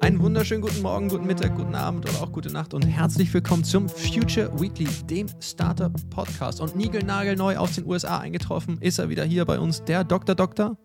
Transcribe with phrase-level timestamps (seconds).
[0.00, 3.64] Einen wunderschönen guten Morgen, guten Mittag, guten Abend oder auch gute Nacht und herzlich willkommen
[3.64, 6.60] zum Future Weekly, dem Startup Podcast.
[6.60, 10.34] Und niegelnagelneu aus den USA eingetroffen ist er wieder hier bei uns, der Dr.
[10.34, 10.76] Doktor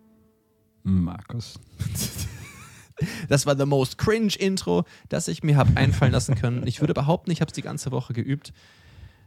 [0.84, 1.60] Markus.
[3.28, 6.66] Das war the most cringe Intro, das ich mir habe einfallen lassen können.
[6.66, 8.52] Ich würde behaupten, ich habe es die ganze Woche geübt.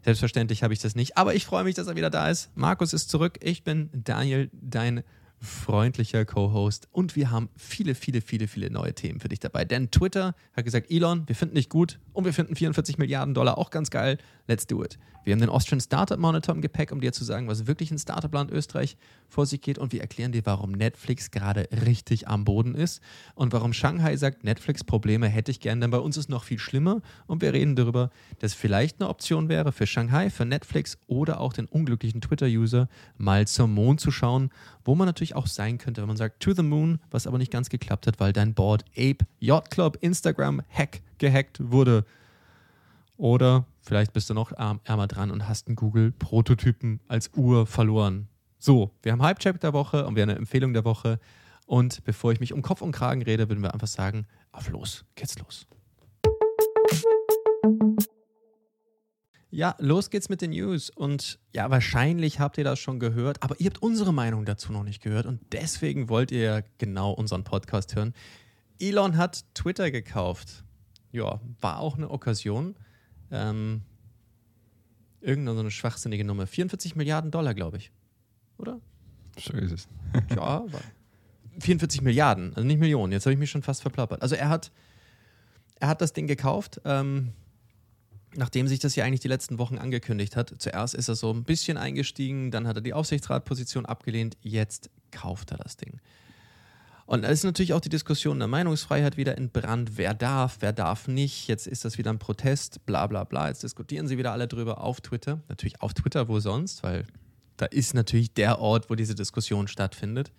[0.04, 2.50] Selbstverständlich habe ich das nicht, aber ich freue mich, dass er wieder da ist.
[2.56, 3.38] Markus ist zurück.
[3.42, 5.04] Ich bin Daniel, dein
[5.42, 9.66] freundlicher Co-Host und wir haben viele, viele, viele, viele neue Themen für dich dabei.
[9.66, 13.58] Denn Twitter hat gesagt, Elon, wir finden dich gut und wir finden 44 Milliarden Dollar
[13.58, 14.18] auch ganz geil.
[14.48, 14.98] Let's do it.
[15.24, 18.00] Wir haben den Austrian Startup Monitor im Gepäck, um dir zu sagen, was wirklich in
[18.00, 22.74] Startup-Land Österreich vor sich geht und wir erklären dir, warum Netflix gerade richtig am Boden
[22.74, 23.02] ist
[23.36, 27.02] und warum Shanghai sagt, Netflix-Probleme hätte ich gern, denn bei uns ist noch viel schlimmer
[27.28, 28.10] und wir reden darüber,
[28.40, 32.88] dass vielleicht eine Option wäre für Shanghai, für Netflix oder auch den unglücklichen Twitter-User
[33.18, 34.50] mal zum Mond zu schauen,
[34.84, 37.52] wo man natürlich auch sein könnte, wenn man sagt, to the moon, was aber nicht
[37.52, 42.06] ganz geklappt hat, weil dein Board Ape Yacht Club Instagram Hack gehackt wurde.
[43.18, 48.30] Oder vielleicht bist du noch ärmer dran und hast einen Google-Prototypen als Uhr verloren.
[48.58, 51.20] So, wir haben Hype-Check der Woche und wir haben eine Empfehlung der Woche.
[51.66, 55.06] Und bevor ich mich um Kopf und Kragen rede, würden wir einfach sagen, auf los,
[55.16, 55.68] geht's los.
[59.52, 60.90] Ja, los geht's mit den News.
[60.90, 64.84] Und ja, wahrscheinlich habt ihr das schon gehört, aber ihr habt unsere Meinung dazu noch
[64.84, 68.14] nicht gehört und deswegen wollt ihr ja genau unseren Podcast hören.
[68.80, 70.64] Elon hat Twitter gekauft.
[71.12, 72.76] Ja, war auch eine Okkasion.
[73.32, 73.82] Ähm,
[75.22, 76.46] irgendeine so eine schwachsinnige Nummer.
[76.46, 77.92] 44 Milliarden Dollar, glaube ich.
[78.58, 78.80] Oder?
[79.38, 79.88] So ist es.
[80.36, 80.80] ja, aber
[81.60, 83.12] 44 Milliarden, also nicht Millionen.
[83.12, 84.22] Jetzt habe ich mich schon fast verplappert.
[84.22, 84.72] Also er hat,
[85.80, 86.80] er hat das Ding gekauft.
[86.86, 87.34] Ähm,
[88.36, 90.54] nachdem sich das ja eigentlich die letzten Wochen angekündigt hat.
[90.60, 95.52] Zuerst ist er so ein bisschen eingestiegen, dann hat er die Aufsichtsratposition abgelehnt, jetzt kauft
[95.52, 96.00] er das Ding.
[97.10, 99.98] Und da ist natürlich auch die Diskussion der Meinungsfreiheit wieder in Brand.
[99.98, 101.48] Wer darf, wer darf nicht?
[101.48, 103.48] Jetzt ist das wieder ein Protest, bla bla bla.
[103.48, 105.40] Jetzt diskutieren sie wieder alle drüber auf Twitter.
[105.50, 107.08] Natürlich auf Twitter, wo sonst, weil
[107.58, 110.32] da ist natürlich der Ort, wo diese Diskussion stattfindet.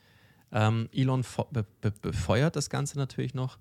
[0.52, 3.58] Ähm, Elon be be befeuert das Ganze natürlich noch.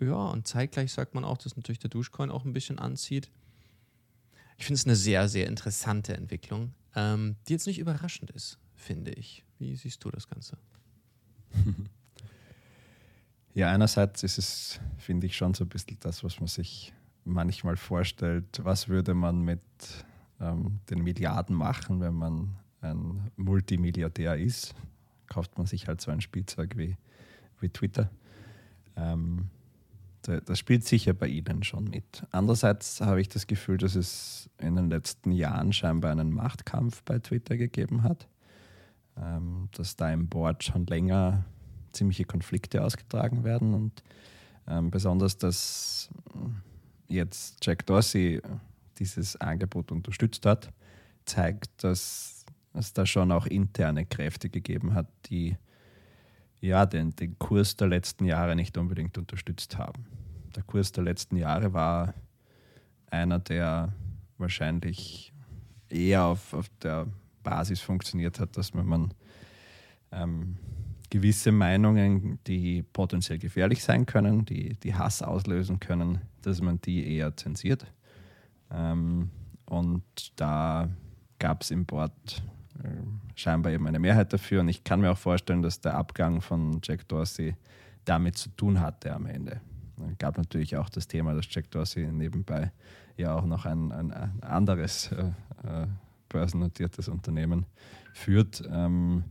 [0.00, 3.30] Ja, und zeitgleich sagt man auch, dass natürlich der Duschcoin auch ein bisschen anzieht.
[4.56, 9.12] Ich finde es eine sehr, sehr interessante Entwicklung, ähm, die jetzt nicht überraschend ist, finde
[9.12, 9.44] ich.
[9.58, 10.58] Wie siehst du das Ganze?
[13.54, 16.92] Ja, einerseits ist es, finde ich, schon so ein bisschen das, was man sich
[17.24, 18.60] manchmal vorstellt.
[18.62, 19.60] Was würde man mit
[20.40, 24.76] ähm, den Milliarden machen, wenn man ein Multimilliardär ist?
[25.26, 26.96] Kauft man sich halt so ein Spielzeug wie,
[27.58, 28.10] wie Twitter.
[28.94, 29.50] Ähm,
[30.28, 32.24] das spielt sicher bei Ihnen schon mit.
[32.30, 37.18] Andererseits habe ich das Gefühl, dass es in den letzten Jahren scheinbar einen Machtkampf bei
[37.18, 38.28] Twitter gegeben hat,
[39.16, 41.44] ähm, dass da im Board schon länger
[41.92, 44.02] ziemliche Konflikte ausgetragen werden und
[44.66, 46.10] ähm, besonders, dass
[47.08, 48.40] jetzt Jack Dorsey
[48.98, 50.70] dieses Angebot unterstützt hat,
[51.24, 55.56] zeigt, dass es da schon auch interne Kräfte gegeben hat, die
[56.60, 60.06] ja, den, den Kurs der letzten Jahre nicht unbedingt unterstützt haben.
[60.56, 62.14] Der Kurs der letzten Jahre war
[63.10, 63.92] einer, der
[64.38, 65.32] wahrscheinlich
[65.88, 67.06] eher auf, auf der
[67.42, 69.14] Basis funktioniert hat, dass man
[70.12, 70.56] ähm,
[71.10, 77.16] gewisse Meinungen, die potenziell gefährlich sein können, die, die Hass auslösen können, dass man die
[77.16, 77.86] eher zensiert.
[78.70, 79.30] Ähm,
[79.64, 80.02] und
[80.36, 80.88] da
[81.38, 82.42] gab es im Board
[82.82, 84.60] äh, scheinbar eben eine Mehrheit dafür.
[84.60, 87.54] Und ich kann mir auch vorstellen, dass der Abgang von Jack Dorsey
[88.04, 89.60] damit zu tun hatte am Ende.
[90.10, 92.72] Es gab natürlich auch das Thema, dass Jack Dorsey nebenbei
[93.16, 95.24] ja auch noch ein, ein, ein anderes äh,
[95.64, 95.86] äh,
[96.28, 97.66] börsennotiertes Unternehmen
[98.12, 98.62] führt.
[98.70, 99.24] Ähm,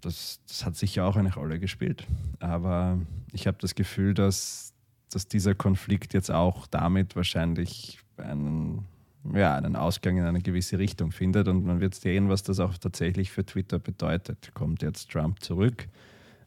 [0.00, 2.06] das, das, hat sicher auch eine Rolle gespielt.
[2.38, 2.98] Aber
[3.32, 4.74] ich habe das Gefühl, dass,
[5.10, 8.86] dass dieser Konflikt jetzt auch damit wahrscheinlich einen
[9.32, 11.48] ja, einen Ausgang in eine gewisse Richtung findet.
[11.48, 14.52] Und man wird sehen, was das auch tatsächlich für Twitter bedeutet.
[14.54, 15.88] Kommt jetzt Trump zurück?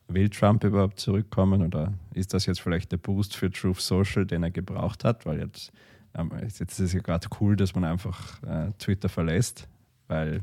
[0.07, 1.63] Will Trump überhaupt zurückkommen?
[1.63, 5.25] Oder ist das jetzt vielleicht der Boost für Truth Social, den er gebraucht hat?
[5.25, 5.71] Weil jetzt,
[6.13, 9.68] ähm, jetzt ist es ja gerade cool, dass man einfach äh, Twitter verlässt.
[10.07, 10.41] Weil,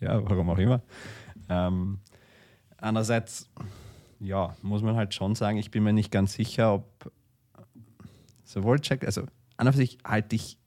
[0.00, 0.82] ja, warum auch immer.
[1.48, 1.98] Ähm,
[2.76, 3.50] andererseits,
[4.20, 7.10] ja, muss man halt schon sagen, ich bin mir nicht ganz sicher, ob
[8.44, 9.22] sowohl Check, also
[9.56, 10.58] an und für sich halte ich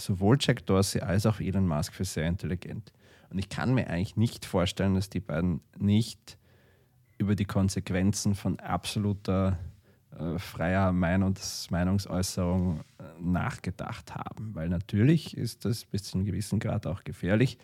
[0.00, 2.92] sowohl Jack Dorsey als auch Elon Musk für sehr intelligent.
[3.30, 6.36] Und ich kann mir eigentlich nicht vorstellen, dass die beiden nicht
[7.18, 9.58] über die Konsequenzen von absoluter
[10.18, 14.54] äh, freier Meinungs Meinungsäußerung äh, nachgedacht haben.
[14.54, 17.58] Weil natürlich ist das bis zu einem gewissen Grad auch gefährlich.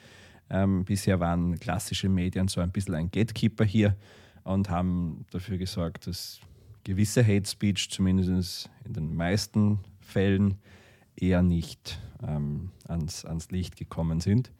[0.48, 3.96] Ähm, bisher waren klassische Medien so ein bisschen ein Gatekeeper hier
[4.44, 6.40] und haben dafür gesorgt, dass
[6.84, 10.58] gewisse Hate Speech zumindest in den meisten Fällen
[11.16, 14.52] eher nicht ähm, ans, ans Licht gekommen sind.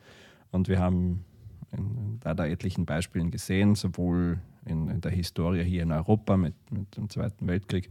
[0.50, 1.24] Und wir haben
[1.72, 6.96] in leider etlichen Beispielen gesehen, sowohl in, in, der Historie hier in Europa mit, mit
[6.96, 7.90] dem Zweiten Weltkrieg,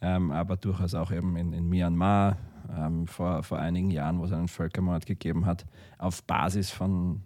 [0.00, 2.36] ähm, aber durchaus auch eben in, in Myanmar
[2.76, 5.64] ähm, vor, vor einigen Jahren, wo es einen Völkermord gegeben hat,
[5.98, 7.22] auf Basis von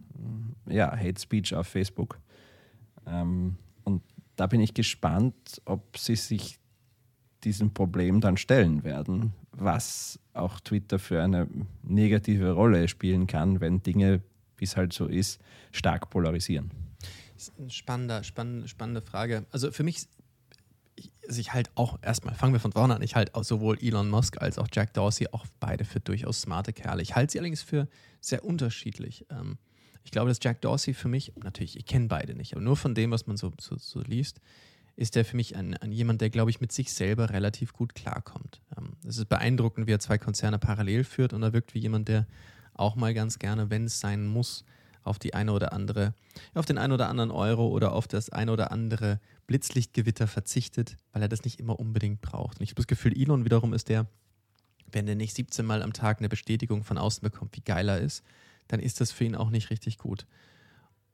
[0.69, 2.19] ja, Hate Speech auf Facebook.
[3.07, 4.03] Ähm, und
[4.37, 6.59] da bin ich gespannt, ob sie sich
[7.45, 11.49] diesem Problem dann stellen werden, was auch Twitter für eine
[11.83, 14.23] negative Rolle spielen kann, wenn Dinge,
[14.57, 15.41] wie es halt so ist,
[15.73, 16.71] stark polarisieren.
[17.35, 19.45] Das ist eine spannende, spannende, Frage.
[19.51, 20.07] Also für mich,
[21.27, 24.41] also ich halt auch erstmal, fangen wir von vorne an, ich halte sowohl Elon Musk
[24.41, 27.03] als auch Jack Dorsey auch beide für durchaus smarte Kerle.
[27.03, 27.89] Ich halte sie allerdings für
[28.21, 29.27] sehr unterschiedlich.
[29.31, 29.59] Ähm,
[30.05, 32.95] ich glaube, dass Jack Dorsey für mich, natürlich, ich kenne beide nicht, aber nur von
[32.95, 34.41] dem, was man so, so, so liest,
[34.97, 37.95] ist er für mich ein, ein jemand, der, glaube ich, mit sich selber relativ gut
[37.95, 38.63] klarkommt.
[38.77, 42.09] Ähm, es ist beeindruckend, wie er zwei Konzerne parallel führt und er wirkt wie jemand,
[42.09, 42.27] der
[42.75, 44.65] auch mal ganz gerne, wenn es sein muss,
[45.03, 46.15] auf die eine oder andere,
[46.55, 51.23] auf den einen oder anderen Euro oder auf das eine oder andere Blitzlichtgewitter verzichtet, weil
[51.23, 52.59] er das nicht immer unbedingt braucht.
[52.59, 54.07] Und ich habe das Gefühl, Elon wiederum ist der,
[54.91, 58.01] wenn er nicht 17 Mal am Tag eine Bestätigung von außen bekommt, wie geil er
[58.01, 58.25] ist,
[58.67, 60.27] dann ist das für ihn auch nicht richtig gut.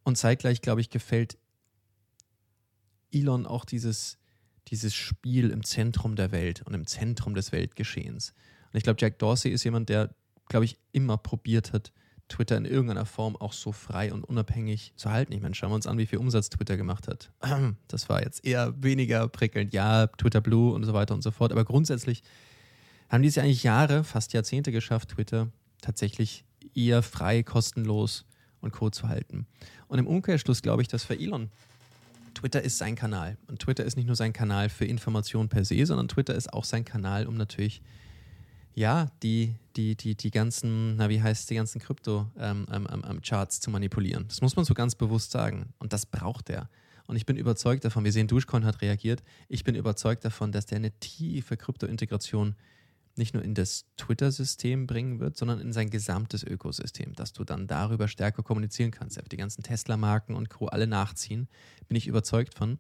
[0.05, 1.37] Und zeitgleich, glaube ich, gefällt
[3.13, 4.19] Elon auch dieses,
[4.69, 8.35] dieses Spiel im Zentrum der Welt und im Zentrum des Weltgeschehens.
[8.73, 10.15] Und ich glaube, Jack Dorsey ist jemand, der,
[10.49, 11.93] glaube ich, immer probiert hat,
[12.29, 15.33] Twitter in irgendeiner Form auch so frei und unabhängig zu halten.
[15.33, 17.31] Ich meine, schauen wir uns an, wie viel Umsatz Twitter gemacht hat.
[17.89, 19.75] Das war jetzt eher weniger prickelnd.
[19.75, 21.53] Ja, Twitter Blue und so weiter und so fort.
[21.53, 22.23] Aber grundsätzlich
[23.11, 25.49] haben die es ja eigentlich Jahre, fast Jahrzehnte geschafft, Twitter
[25.83, 26.45] tatsächlich
[26.75, 28.25] eher frei, kostenlos
[28.61, 28.89] und Co.
[28.89, 29.47] zu halten.
[29.89, 31.51] Und im Umkehrschluss glaube ich, dass für Elon
[32.35, 33.37] Twitter ist sein Kanal.
[33.49, 36.65] Und Twitter ist nicht nur sein Kanal für Informationen per se, sondern Twitter ist auch
[36.65, 37.83] sein Kanal, um natürlich,
[38.75, 43.51] ja, die, die, die, die ganzen, na, wie heißt die ganzen Krypto-Charts ähm, ähm, ähm,
[43.51, 44.25] zu manipulieren.
[44.29, 45.75] Das muss man so ganz bewusst sagen.
[45.79, 46.69] Und das braucht er.
[47.07, 49.23] Und ich bin überzeugt davon, wir sehen, Dogecoin hat reagiert.
[49.49, 52.55] Ich bin überzeugt davon, dass der eine tiefe Krypto-Integration
[53.17, 57.67] nicht nur in das Twitter-System bringen wird, sondern in sein gesamtes Ökosystem, dass du dann
[57.67, 59.21] darüber stärker kommunizieren kannst.
[59.31, 60.67] Die ganzen Tesla-Marken und Co.
[60.67, 61.49] alle nachziehen,
[61.89, 62.79] bin ich überzeugt von.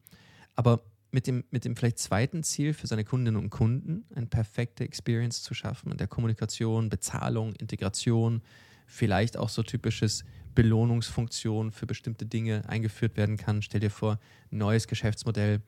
[0.55, 4.84] Aber mit dem, mit dem vielleicht zweiten Ziel für seine Kundinnen und Kunden, eine perfekte
[4.84, 8.43] Experience zu schaffen in der Kommunikation, Bezahlung, Integration,
[8.87, 10.25] vielleicht auch so typisches
[10.55, 13.62] Belohnungsfunktion für bestimmte Dinge eingeführt werden kann.
[13.62, 14.19] Stell dir vor,
[14.50, 15.61] neues Geschäftsmodell.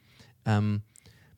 [0.46, 0.82] Ähm,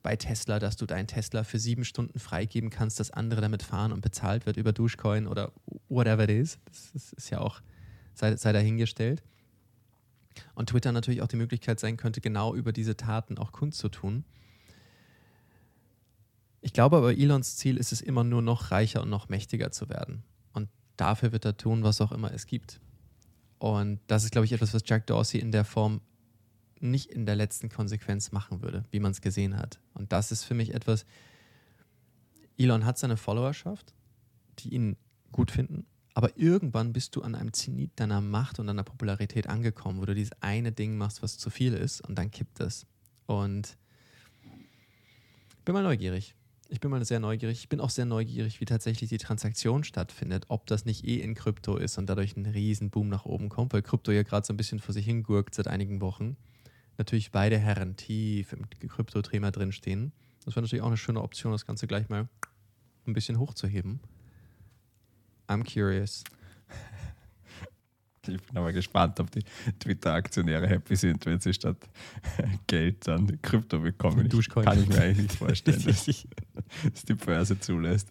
[0.03, 3.91] bei Tesla, dass du deinen Tesla für sieben Stunden freigeben kannst, dass andere damit fahren
[3.91, 5.51] und bezahlt wird über Duschcoin oder
[5.89, 6.59] whatever it is.
[6.65, 7.61] Das ist ja auch,
[8.13, 9.23] sei, sei dahingestellt.
[10.55, 14.23] Und Twitter natürlich auch die Möglichkeit sein könnte, genau über diese Taten auch kundzutun.
[16.61, 19.89] Ich glaube aber, Elons Ziel ist es immer nur noch reicher und noch mächtiger zu
[19.89, 20.23] werden.
[20.53, 22.79] Und dafür wird er tun, was auch immer es gibt.
[23.59, 26.01] Und das ist, glaube ich, etwas, was Jack Dorsey in der Form
[26.81, 29.79] nicht in der letzten Konsequenz machen würde, wie man es gesehen hat.
[29.93, 31.05] Und das ist für mich etwas,
[32.57, 33.93] Elon hat seine Followerschaft,
[34.59, 34.97] die ihn
[35.31, 35.85] gut finden,
[36.17, 40.15] aber irgendwann bist du an einem Zenit deiner Macht und deiner Popularität angekommen, wo du
[40.15, 42.87] dieses eine Ding machst, was zu viel ist und dann kippt es.
[43.27, 43.77] Und
[45.63, 46.33] bin mal neugierig.
[46.69, 47.59] Ich bin mal sehr neugierig.
[47.59, 51.35] Ich bin auch sehr neugierig, wie tatsächlich die Transaktion stattfindet, ob das nicht eh in
[51.35, 54.53] Krypto ist und dadurch ein riesen Boom nach oben kommt, weil Krypto ja gerade so
[54.53, 56.35] ein bisschen vor sich hingurkt seit einigen Wochen
[56.97, 60.11] natürlich beide Herren tief im Krypto-Thema drinstehen.
[60.45, 62.27] Das wäre natürlich auch eine schöne Option, das Ganze gleich mal
[63.05, 63.99] ein bisschen hochzuheben.
[65.47, 66.23] I'm curious.
[68.29, 69.41] Ich bin aber gespannt, ob die
[69.79, 71.77] Twitter-Aktionäre happy sind, wenn sie statt
[72.67, 74.29] Geld dann Krypto bekommen.
[74.29, 76.05] Ich, kann ich mir eigentlich nicht vorstellen, dass,
[76.93, 78.09] dass die Börse zulässt.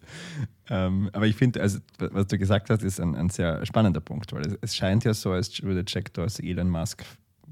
[0.69, 4.33] Ähm, aber ich finde, also, was du gesagt hast, ist ein, ein sehr spannender Punkt,
[4.33, 7.05] weil es, es, scheint ja so, als würde Jack Dorsey Elon Musk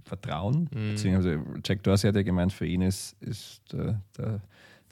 [0.06, 0.70] vertrauen.
[0.74, 0.92] Mhm.
[0.92, 4.42] Beziehungsweise Jack Dorsey hat ja gemeint, für ihn ist, ist äh, der,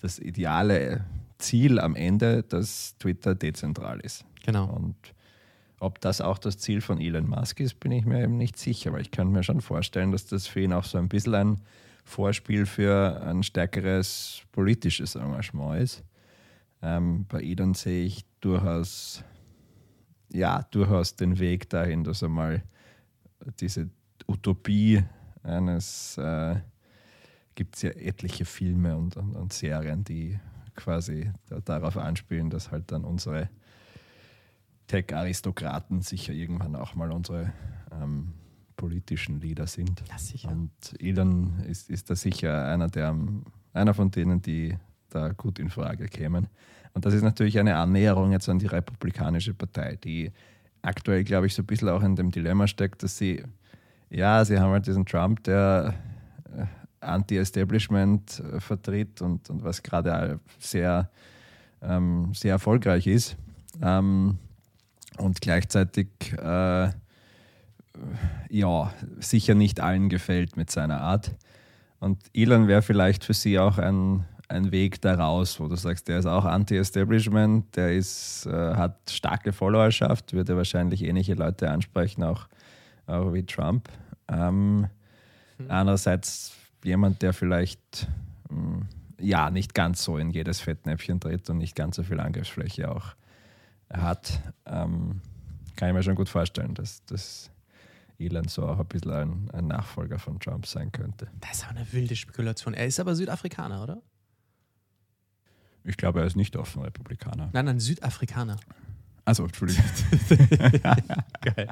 [0.01, 1.05] das ideale
[1.37, 4.25] Ziel am Ende, dass Twitter dezentral ist.
[4.45, 4.65] Genau.
[4.65, 4.95] Und
[5.79, 8.93] ob das auch das Ziel von Elon Musk ist, bin ich mir eben nicht sicher,
[8.93, 11.61] weil ich kann mir schon vorstellen, dass das für ihn auch so ein bisschen ein
[12.05, 16.03] Vorspiel für ein stärkeres politisches Engagement ist.
[16.81, 19.23] Ähm, bei Elon sehe ich durchaus,
[20.31, 22.63] ja, durchaus den Weg dahin, dass er mal
[23.59, 23.89] diese
[24.27, 25.03] Utopie
[25.43, 26.55] eines, äh,
[27.55, 30.39] gibt es ja etliche Filme und, und, und, Serien, die
[30.75, 33.49] quasi da, darauf anspielen, dass halt dann unsere
[34.87, 37.53] Tech-Aristokraten sicher irgendwann auch mal unsere
[37.91, 38.33] ähm,
[38.75, 40.03] politischen Leader sind.
[40.09, 40.49] Ja, sicher.
[40.49, 43.15] Und Elon ist, ist da sicher einer, der,
[43.73, 44.77] einer von denen, die
[45.09, 46.47] da gut in Frage kämen.
[46.93, 50.31] Und das ist natürlich eine Annäherung jetzt an die Republikanische Partei, die
[50.81, 53.43] aktuell, glaube ich, so ein bisschen auch in dem Dilemma steckt, dass sie,
[54.13, 55.95] ja, sie haben halt diesen Trump, der
[56.55, 56.65] äh,
[57.01, 61.09] Anti-Establishment äh, vertritt und, und was gerade sehr,
[61.81, 63.35] ähm, sehr erfolgreich ist.
[63.81, 64.37] Ähm,
[65.17, 66.89] und gleichzeitig äh,
[68.49, 71.31] ja, sicher nicht allen gefällt mit seiner Art.
[71.99, 76.19] Und Elon wäre vielleicht für sie auch ein, ein Weg daraus, wo du sagst, der
[76.19, 82.47] ist auch Anti-Establishment, der ist, äh, hat starke Followerschaft, würde wahrscheinlich ähnliche Leute ansprechen, auch,
[83.07, 83.89] auch wie Trump.
[84.33, 84.87] Ähm,
[85.57, 85.71] hm.
[85.71, 88.07] Andererseits jemand, der vielleicht
[88.49, 88.87] mh, hm,
[89.19, 93.15] ja nicht ganz so in jedes Fettnäpfchen tritt und nicht ganz so viel Angriffsfläche auch
[93.91, 95.21] hat, ähm,
[95.75, 97.51] kann ich mir schon gut vorstellen, dass das
[98.19, 101.27] Elon so auch ein bisschen ein, ein, Nachfolger von Trump sein könnte.
[101.39, 102.73] Das ist auch eine wilde Spekulation.
[102.73, 104.01] Er ist aber Südafrikaner, oder?
[105.83, 107.49] Ich glaube, er ist nicht offen Republikaner.
[107.53, 108.57] Nein, nein, Südafrikaner.
[109.25, 109.83] Also, Entschuldigung.
[111.41, 111.69] Geil.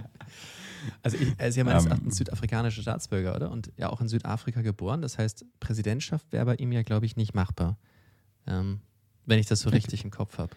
[1.03, 1.91] Also ich, er ist ja meines ähm.
[1.91, 3.51] Erachtens südafrikanischer Staatsbürger, oder?
[3.51, 5.01] Und ja auch in Südafrika geboren.
[5.01, 7.77] Das heißt, Präsidentschaft wäre bei ihm ja, glaube ich, nicht machbar.
[8.47, 8.81] Ähm,
[9.25, 10.51] wenn ich das so richtig im Kopf habe.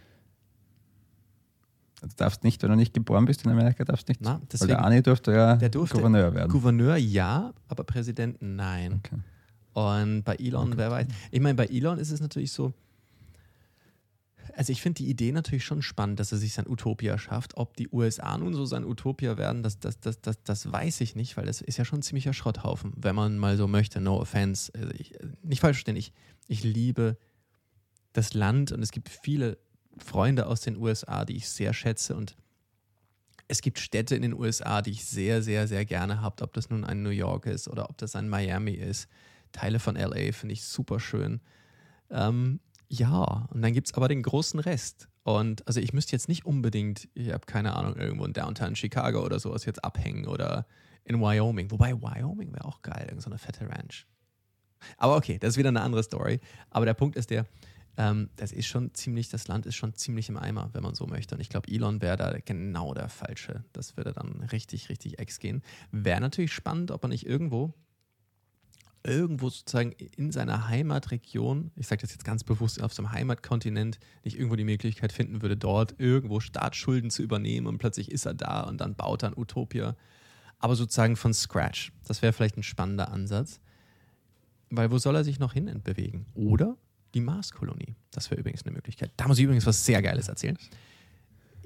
[2.01, 4.21] Du darfst nicht, wenn du nicht geboren bist in Amerika, darfst nicht.
[4.21, 6.51] Na, deswegen, Weil der Ani durfte ja der durfte Gouverneur werden.
[6.51, 9.01] Gouverneur ja, aber Präsident nein.
[9.05, 9.17] Okay.
[9.73, 10.77] Und bei Elon, okay.
[10.77, 11.07] wer weiß.
[11.31, 12.73] Ich meine, bei Elon ist es natürlich so,
[14.55, 17.57] also ich finde die Idee natürlich schon spannend, dass er sich sein Utopia schafft.
[17.57, 21.15] Ob die USA nun so sein Utopia werden, das, das, das, das, das weiß ich
[21.15, 24.01] nicht, weil das ist ja schon ein ziemlicher Schrotthaufen, wenn man mal so möchte.
[24.01, 24.73] No offense.
[24.75, 26.13] Also ich, nicht falsch verstehen, ich,
[26.49, 27.17] ich liebe
[28.13, 29.59] das Land und es gibt viele
[29.99, 32.37] Freunde aus den USA, die ich sehr schätze und
[33.47, 36.71] es gibt Städte in den USA, die ich sehr, sehr, sehr gerne habe, ob das
[36.71, 39.09] nun ein New York ist oder ob das ein Miami ist.
[39.53, 41.41] Teile von LA finde ich super schön.
[42.11, 42.61] Ähm,
[42.99, 45.09] ja, und dann gibt es aber den großen Rest.
[45.23, 49.25] Und also ich müsste jetzt nicht unbedingt, ich habe keine Ahnung, irgendwo in Downtown Chicago
[49.25, 50.67] oder sowas jetzt abhängen oder
[51.05, 51.71] in Wyoming.
[51.71, 54.07] Wobei Wyoming wäre auch geil, irgendeine so eine fette Ranch.
[54.99, 56.41] Aber okay, das ist wieder eine andere Story.
[56.71, 57.47] Aber der Punkt ist der,
[57.97, 61.07] ähm, das ist schon ziemlich, das Land ist schon ziemlich im Eimer, wenn man so
[61.07, 61.35] möchte.
[61.35, 63.65] Und ich glaube, Elon wäre da genau der Falsche.
[63.73, 65.63] Das würde dann richtig, richtig ex gehen.
[65.91, 67.73] Wäre natürlich spannend, ob er nicht irgendwo
[69.05, 74.37] irgendwo sozusagen in seiner Heimatregion, ich sage das jetzt ganz bewusst auf seinem Heimatkontinent, nicht
[74.37, 78.63] irgendwo die Möglichkeit finden würde, dort irgendwo Staatsschulden zu übernehmen und plötzlich ist er da
[78.63, 79.97] und dann baut er ein Utopia.
[80.59, 81.93] Aber sozusagen von Scratch.
[82.07, 83.61] Das wäre vielleicht ein spannender Ansatz.
[84.71, 86.27] Weil wo soll er sich noch hin entbewegen?
[86.35, 86.79] Oder
[87.13, 87.95] die Marskolonie.
[88.11, 89.13] Das wäre übrigens eine Möglichkeit.
[89.17, 90.57] Da muss ich übrigens was sehr Geiles erzählen.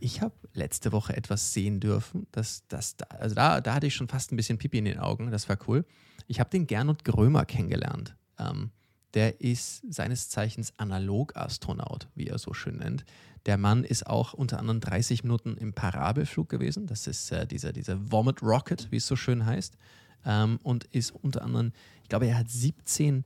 [0.01, 2.27] Ich habe letzte Woche etwas sehen dürfen.
[2.33, 5.31] Das, das, also da, da hatte ich schon fast ein bisschen Pipi in den Augen.
[5.31, 5.85] Das war cool.
[6.27, 8.17] Ich habe den Gernot Grömer kennengelernt.
[8.39, 8.71] Ähm,
[9.15, 13.05] der ist seines Zeichens Analogastronaut, wie er so schön nennt.
[13.47, 16.87] Der Mann ist auch unter anderem 30 Minuten im Parabelflug gewesen.
[16.87, 19.77] Das ist äh, dieser, dieser Vomit Rocket, wie es so schön heißt.
[20.27, 23.25] Ähm, und ist unter anderem, ich glaube, er hat 17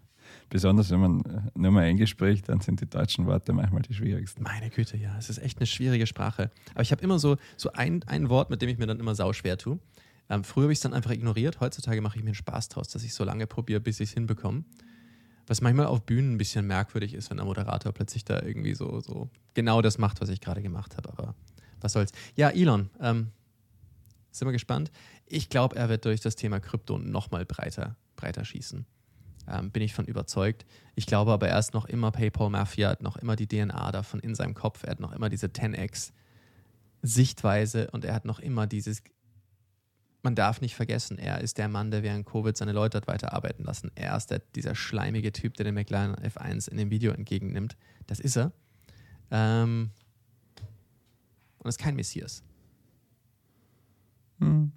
[0.49, 3.95] besonders wenn man äh, nur mal Englisch spricht, dann sind die deutschen Worte manchmal die
[3.95, 4.43] schwierigsten.
[4.43, 6.51] Meine Güte, ja, es ist echt eine schwierige Sprache.
[6.73, 9.15] Aber ich habe immer so, so ein, ein Wort, mit dem ich mir dann immer
[9.15, 9.79] sau schwer tue.
[10.31, 11.61] Ähm, früher habe ich es dann einfach ignoriert.
[11.61, 14.15] Heutzutage mache ich mir einen Spaß draus, dass ich so lange probiere, bis ich es
[14.15, 14.65] hinbekomme.
[15.49, 19.01] Was manchmal auf Bühnen ein bisschen merkwürdig ist, wenn der Moderator plötzlich da irgendwie so,
[19.01, 21.09] so genau das macht, was ich gerade gemacht habe.
[21.11, 21.35] Aber
[21.81, 22.13] was soll's.
[22.37, 23.33] Ja, Elon, ähm,
[24.31, 24.91] sind wir gespannt.
[25.27, 28.87] Ich glaube, er wird durch das Thema Krypto nochmal breiter, breiter schießen.
[29.51, 30.67] Ähm, bin ich von überzeugt.
[30.95, 34.21] Ich glaube aber, er ist noch immer PayPal Mafia, hat noch immer die DNA davon
[34.21, 34.85] in seinem Kopf.
[34.85, 36.13] Er hat noch immer diese 10x
[37.03, 39.03] Sichtweise und er hat noch immer dieses
[40.23, 43.65] man darf nicht vergessen, er ist der Mann, der während Covid seine Leute hat weiterarbeiten
[43.65, 43.91] lassen.
[43.95, 47.77] Er ist der, dieser schleimige Typ, der den McLaren F1 in dem Video entgegennimmt.
[48.07, 48.53] Das ist er.
[49.31, 49.91] Ähm,
[51.59, 52.43] und ist kein Messias.
[54.41, 54.73] Hm.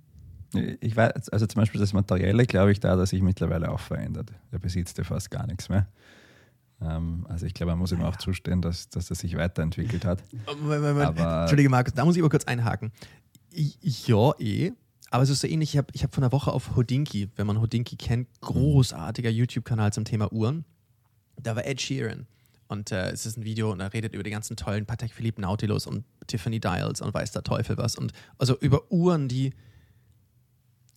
[0.82, 4.34] Ich weiß, also zum Beispiel das Materielle, glaube ich, da, dass sich mittlerweile auch verändert.
[4.52, 5.88] Er besitzt ja fast gar nichts mehr.
[6.82, 10.22] Ähm, also ich glaube, man muss ihm auch zustehen, dass, dass er sich weiterentwickelt hat.
[10.46, 12.92] Aber Entschuldige, Markus, da muss ich aber kurz einhaken.
[13.54, 14.74] Ja, eh.
[15.12, 17.46] Aber es ist so ähnlich, ich habe ich hab von der Woche auf Hodinki, wenn
[17.46, 20.64] man Hodinki kennt, großartiger YouTube-Kanal zum Thema Uhren.
[21.36, 22.28] Da war Ed Sheeran.
[22.70, 25.42] Und äh, es ist ein Video und er redet über die ganzen tollen Patek Philippe
[25.42, 27.98] Nautilus und Tiffany Dials und weiß der Teufel was.
[27.98, 29.54] Und also über Uhren, die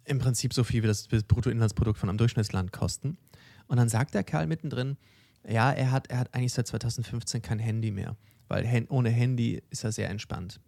[0.05, 3.19] im Prinzip so viel wie das Bruttoinlandsprodukt von einem Durchschnittsland kosten.
[3.67, 4.97] Und dann sagt der Kerl mittendrin,
[5.45, 8.17] ja, er hat, er hat eigentlich seit 2015 kein Handy mehr,
[8.47, 10.61] weil ohne Handy ist er sehr entspannt.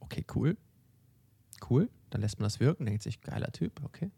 [0.00, 0.58] Okay, cool.
[1.70, 1.88] Cool.
[2.14, 4.08] Dann lässt man das wirken, denkt sich, geiler Typ, okay.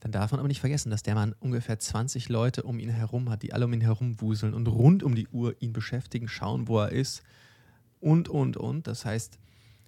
[0.00, 3.30] Dann darf man aber nicht vergessen, dass der Mann ungefähr 20 Leute um ihn herum
[3.30, 6.68] hat, die alle um ihn herum wuseln und rund um die Uhr ihn beschäftigen, schauen,
[6.68, 7.22] wo er ist
[8.00, 8.86] und, und, und.
[8.86, 9.38] Das heißt,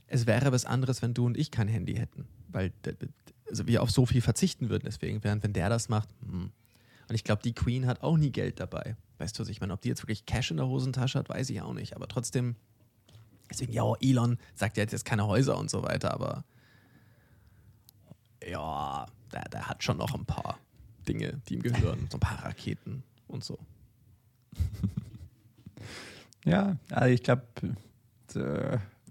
[0.07, 2.73] es wäre was anderes, wenn du und ich kein Handy hätten, weil
[3.47, 6.51] also wir auf so viel verzichten würden deswegen, während wenn der das macht, hm.
[7.11, 8.97] und ich glaube, die Queen hat auch nie Geld dabei.
[9.19, 11.61] Weißt du, ich meine, ob die jetzt wirklich Cash in der Hosentasche hat, weiß ich
[11.61, 12.57] auch nicht, aber trotzdem,
[13.51, 16.43] deswegen, ja, Elon sagt ja jetzt keine Häuser und so weiter, aber
[18.51, 20.59] ja, der, der hat schon noch ein paar
[21.07, 22.07] Dinge, die ihm gehören.
[22.11, 23.59] So ein paar Raketen und so.
[26.45, 27.45] ja, also ich glaube,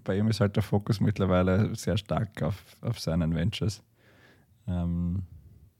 [0.04, 3.82] bei ihm ist halt der Fokus mittlerweile sehr stark auf, auf seinen Ventures.
[4.66, 5.22] Ähm,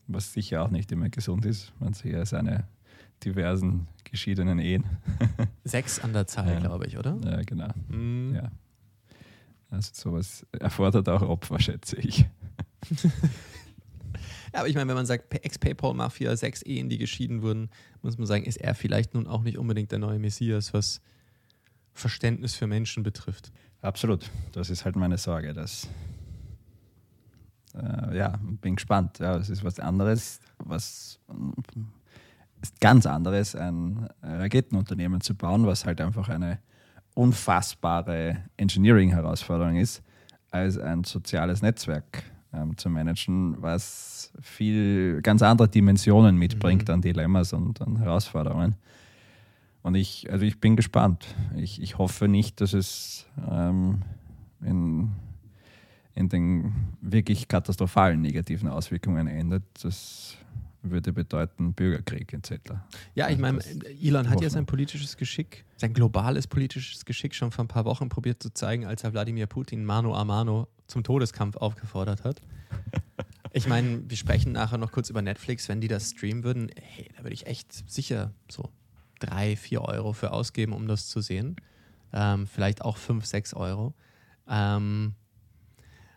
[0.06, 1.72] was sicher auch nicht immer gesund ist.
[1.80, 2.68] Man sieht ja seine
[3.24, 4.84] diversen geschiedenen Ehen.
[5.64, 6.60] Sechs an der Zahl, ja.
[6.60, 7.16] glaube ich, oder?
[7.24, 7.68] Ja, genau.
[7.88, 8.34] Mhm.
[8.34, 8.50] Ja.
[9.70, 12.26] Also sowas erfordert auch Opfer, schätze ich.
[14.54, 17.70] aber ich meine, wenn man sagt, Ex-PayPal-Mafia, sechs Ehen, die geschieden wurden,
[18.02, 21.00] muss man sagen, ist er vielleicht nun auch nicht unbedingt der neue Messias, was
[21.92, 23.52] Verständnis für Menschen betrifft.
[23.80, 24.30] Absolut.
[24.52, 25.88] Das ist halt meine Sorge, dass.
[27.74, 29.18] Äh, ja, bin gespannt.
[29.18, 31.20] Ja, es ist was anderes, was
[32.62, 36.60] ist ganz anderes, ein Raketenunternehmen zu bauen, was halt einfach eine
[37.14, 40.02] unfassbare Engineering-Herausforderung ist,
[40.50, 46.94] als ein soziales Netzwerk ähm, zu managen, was viel ganz andere Dimensionen mitbringt mhm.
[46.94, 48.76] an Dilemmas und an Herausforderungen.
[49.82, 51.26] Und ich, also ich bin gespannt.
[51.56, 54.02] Ich, ich hoffe nicht, dass es ähm,
[54.62, 55.10] in,
[56.14, 59.62] in den wirklich katastrophalen negativen Auswirkungen endet.
[59.82, 60.38] Das
[60.90, 62.52] würde bedeuten Bürgerkrieg etc.
[63.14, 63.60] Ja, ich also meine,
[64.00, 68.08] Elon hat ja sein politisches Geschick, sein globales politisches Geschick schon vor ein paar Wochen
[68.08, 72.40] probiert zu zeigen, als er Wladimir Putin mano a mano zum Todeskampf aufgefordert hat.
[73.56, 75.68] Ich meine, wir sprechen nachher noch kurz über Netflix.
[75.68, 78.68] Wenn die das streamen würden, hey, da würde ich echt sicher so
[79.20, 81.54] drei, vier Euro für ausgeben, um das zu sehen.
[82.12, 83.94] Ähm, vielleicht auch fünf, sechs Euro.
[84.48, 85.14] Ähm,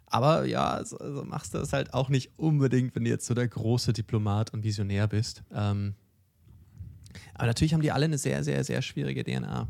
[0.07, 3.33] aber ja, also, also machst du das halt auch nicht unbedingt, wenn du jetzt so
[3.33, 5.43] der große Diplomat und Visionär bist.
[5.53, 5.95] Ähm,
[7.33, 9.67] aber natürlich haben die alle eine sehr, sehr, sehr schwierige DNA.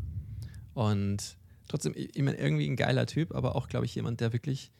[0.73, 4.71] Und trotzdem, irgendwie ein geiler Typ, aber auch, glaube ich, jemand, der wirklich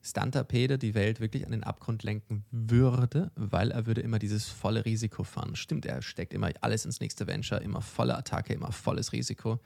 [0.00, 4.84] Stuntapede die Welt wirklich an den Abgrund lenken würde, weil er würde immer dieses volle
[4.84, 5.54] Risiko fahren.
[5.54, 9.60] Stimmt, er steckt immer alles ins nächste Venture, immer volle Attacke, immer volles Risiko.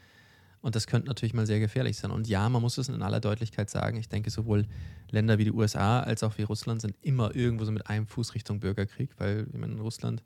[0.66, 2.10] Und das könnte natürlich mal sehr gefährlich sein.
[2.10, 3.98] Und ja, man muss es in aller Deutlichkeit sagen.
[3.98, 4.66] Ich denke, sowohl
[5.12, 8.34] Länder wie die USA als auch wie Russland sind immer irgendwo so mit einem Fuß
[8.34, 10.24] Richtung Bürgerkrieg, weil meine, in Russland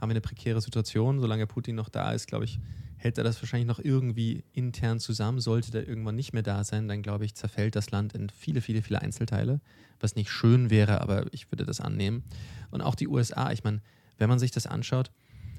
[0.00, 1.18] haben wir eine prekäre Situation.
[1.18, 2.60] Solange Putin noch da ist, glaube ich,
[2.98, 5.40] hält er das wahrscheinlich noch irgendwie intern zusammen.
[5.40, 8.60] Sollte der irgendwann nicht mehr da sein, dann glaube ich, zerfällt das Land in viele,
[8.60, 9.60] viele, viele Einzelteile,
[9.98, 12.22] was nicht schön wäre, aber ich würde das annehmen.
[12.70, 13.82] Und auch die USA, ich meine,
[14.18, 15.10] wenn man sich das anschaut,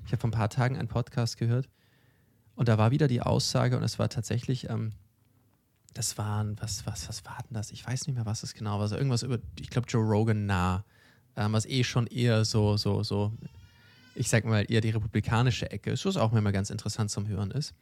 [0.06, 1.68] ich habe vor ein paar Tagen einen Podcast gehört,
[2.56, 4.92] und da war wieder die Aussage, und es war tatsächlich, ähm,
[5.94, 7.72] das waren, was, was, was war denn das?
[7.72, 8.82] Ich weiß nicht mehr, was es genau war.
[8.82, 10.86] Also irgendwas über, ich glaube, Joe Rogan nah,
[11.36, 13.34] ähm, was eh schon eher so, so, so,
[14.16, 17.52] ich sag mal, eher die republikanische Ecke ist, was auch immer ganz interessant zum Hören
[17.52, 17.74] ist.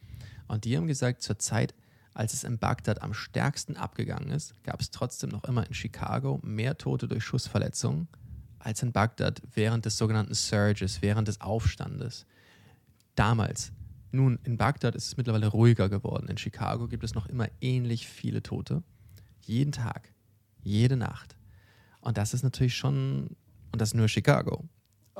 [0.48, 1.74] Und die haben gesagt, zur Zeit,
[2.14, 6.40] als es in Bagdad am stärksten abgegangen ist, gab es trotzdem noch immer in Chicago
[6.42, 8.08] mehr Tote durch Schussverletzungen
[8.58, 12.26] als in Bagdad während des sogenannten Surges, während des Aufstandes.
[13.14, 13.72] Damals
[14.12, 16.28] Nun, in Bagdad ist es mittlerweile ruhiger geworden.
[16.28, 18.82] In Chicago gibt es noch immer ähnlich viele Tote.
[19.40, 20.12] Jeden Tag,
[20.62, 21.36] jede Nacht.
[22.00, 23.36] Und das ist natürlich schon,
[23.72, 24.68] und das nur Chicago.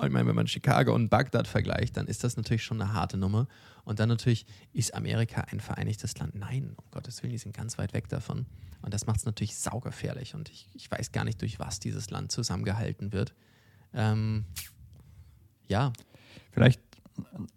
[0.03, 3.17] Ich meine, wenn man Chicago und Bagdad vergleicht, dann ist das natürlich schon eine harte
[3.17, 3.47] Nummer.
[3.85, 6.35] Und dann natürlich ist Amerika ein vereinigtes Land.
[6.35, 8.47] Nein, um Gottes Willen, die sind ganz weit weg davon.
[8.83, 10.35] Und das macht es natürlich saugefährlich.
[10.35, 13.35] Und ich, ich weiß gar nicht, durch was dieses Land zusammengehalten wird.
[13.93, 14.47] Ähm,
[15.69, 15.93] ja.
[16.53, 16.81] Vielleicht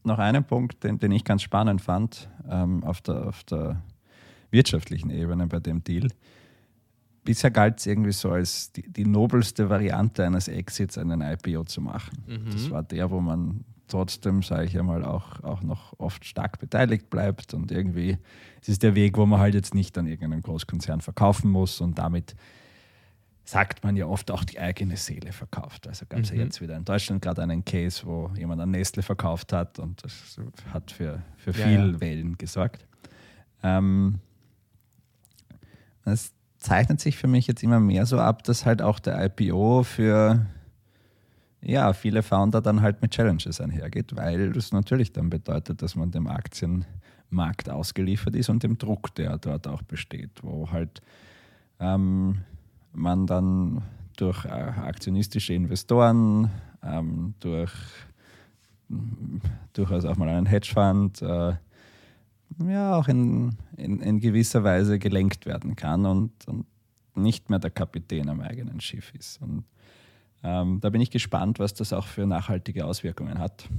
[0.04, 3.82] noch einen Punkt, den, den ich ganz spannend fand ähm, auf, der, auf der
[4.52, 6.10] wirtschaftlichen Ebene bei dem Deal.
[7.24, 11.82] Bisher galt es irgendwie so als die, die, nobelste Variante eines Exits, einen IPO zu
[11.82, 12.24] machen.
[12.28, 12.52] Mhm.
[12.52, 17.10] Das war der, wo man trotzdem, sage ich einmal, auch, auch noch oft stark beteiligt
[17.10, 18.18] bleibt und irgendwie
[18.62, 21.98] es ist der Weg, wo man halt jetzt nicht an irgendeinen Großkonzern verkaufen muss und
[21.98, 22.36] damit
[23.46, 25.88] sagt man ja oft auch die eigene Seele verkauft.
[25.88, 26.38] Also gab es mhm.
[26.38, 30.04] ja jetzt wieder in Deutschland gerade einen Case, wo jemand an Nestle verkauft hat und
[30.04, 30.38] das
[30.74, 32.00] hat für, für viel ja, ja.
[32.00, 32.88] Wellen gesorgt.
[33.62, 34.20] Ähm,
[36.06, 39.84] es zeichnet sich für mich jetzt immer mehr so ab, dass halt auch der IPO
[39.84, 40.46] für
[41.62, 46.12] ja, viele Founder dann halt mit Challenges einhergeht, weil das natürlich dann bedeutet, dass man
[46.12, 51.02] dem Aktienmarkt ausgeliefert ist und dem Druck, der dort auch besteht, wo halt
[51.80, 52.42] ähm,
[52.94, 53.82] man dann
[54.18, 56.50] durch äh, aktionistische Investoren,
[56.84, 57.74] ähm, durch
[59.74, 61.54] durchaus auch mal einen Hedgefonds, äh,
[62.68, 66.66] ja, auch in, in, in, gewisser Weise gelenkt werden kann und, und,
[67.16, 69.40] nicht mehr der Kapitän am eigenen Schiff ist.
[69.40, 69.66] Und
[70.42, 73.70] ähm, da bin ich gespannt, was das auch für nachhaltige Auswirkungen hat.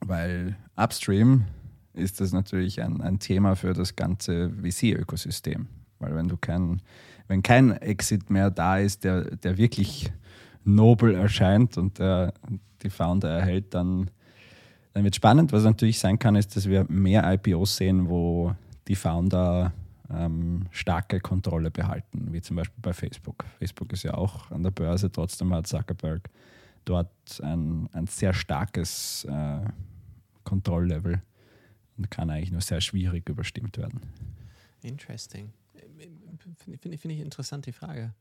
[0.00, 1.46] Weil upstream
[1.94, 5.66] ist das natürlich ein, ein Thema für das ganze VC-Ökosystem.
[5.98, 6.80] Weil wenn du kein,
[7.26, 10.12] wenn kein Exit mehr da ist, der, der wirklich
[10.64, 12.32] nobel erscheint und der
[12.82, 14.10] die Founder erhält, dann,
[14.92, 15.52] dann wird spannend.
[15.52, 18.54] Was natürlich sein kann, ist, dass wir mehr IPOs sehen, wo
[18.86, 19.72] die Founder
[20.10, 23.44] ähm, starke Kontrolle behalten, wie zum Beispiel bei Facebook.
[23.58, 26.28] Facebook ist ja auch an der Börse, trotzdem hat Zuckerberg
[26.84, 27.10] dort
[27.42, 29.60] ein, ein sehr starkes äh,
[30.44, 31.20] Kontrolllevel
[31.98, 34.00] und kann eigentlich nur sehr schwierig überstimmt werden.
[34.82, 35.52] Interesting.
[36.56, 38.14] Finde find, find ich interessant, die Frage.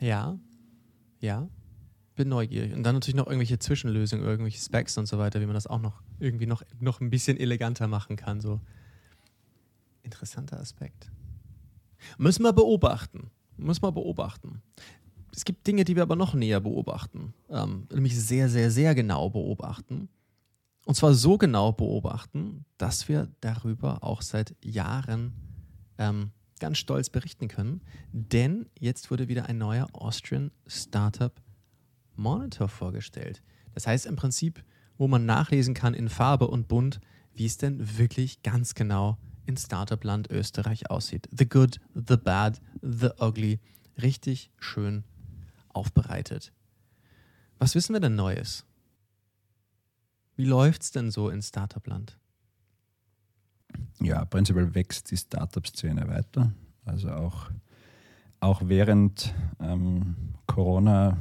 [0.00, 0.38] Ja,
[1.20, 1.48] ja,
[2.16, 2.74] bin neugierig.
[2.74, 5.80] Und dann natürlich noch irgendwelche Zwischenlösungen, irgendwelche Specs und so weiter, wie man das auch
[5.80, 8.40] noch irgendwie noch, noch ein bisschen eleganter machen kann.
[8.40, 8.60] So.
[10.02, 11.10] Interessanter Aspekt.
[12.18, 13.30] Müssen wir beobachten.
[13.56, 14.62] Müssen wir beobachten.
[15.34, 17.32] Es gibt Dinge, die wir aber noch näher beobachten.
[17.48, 20.08] Ähm, nämlich sehr, sehr, sehr genau beobachten.
[20.84, 25.32] Und zwar so genau beobachten, dass wir darüber auch seit Jahren
[26.02, 27.80] ähm, ganz stolz berichten können.
[28.12, 31.32] Denn jetzt wurde wieder ein neuer Austrian Startup
[32.16, 33.42] Monitor vorgestellt.
[33.74, 34.64] Das heißt im Prinzip,
[34.98, 37.00] wo man nachlesen kann in Farbe und Bunt,
[37.34, 41.28] wie es denn wirklich ganz genau in Startup-Land Österreich aussieht.
[41.36, 43.60] The Good, The Bad, The Ugly.
[44.00, 45.04] Richtig schön
[45.68, 46.52] aufbereitet.
[47.58, 48.66] Was wissen wir denn Neues?
[50.36, 52.18] Wie läuft es denn so in Startup-Land?
[54.00, 56.52] Ja, prinzipiell wächst die Startup-Szene weiter.
[56.84, 57.50] Also auch,
[58.40, 61.16] auch während ähm, Corona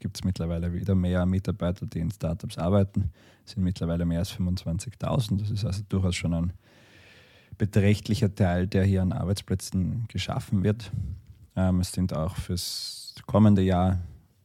[0.00, 3.10] gibt es mittlerweile wieder mehr Mitarbeiter, die in Startups arbeiten.
[3.44, 5.38] Es sind mittlerweile mehr als 25.000.
[5.40, 6.52] Das ist also durchaus schon ein
[7.58, 10.90] beträchtlicher Teil, der hier an Arbeitsplätzen geschaffen wird.
[11.56, 13.98] Ähm, es sind auch fürs kommende Jahr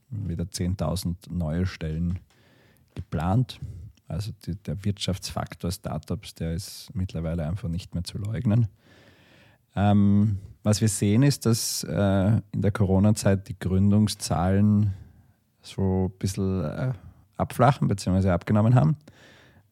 [0.10, 2.20] wieder 10.000 neue Stellen
[2.96, 3.60] geplant.
[4.10, 8.68] Also die, der Wirtschaftsfaktor Startups, der ist mittlerweile einfach nicht mehr zu leugnen.
[9.76, 14.94] Ähm, was wir sehen, ist, dass äh, in der Corona-Zeit die Gründungszahlen
[15.62, 16.94] so ein bisschen äh,
[17.38, 18.30] abflachen bzw.
[18.32, 18.98] abgenommen haben.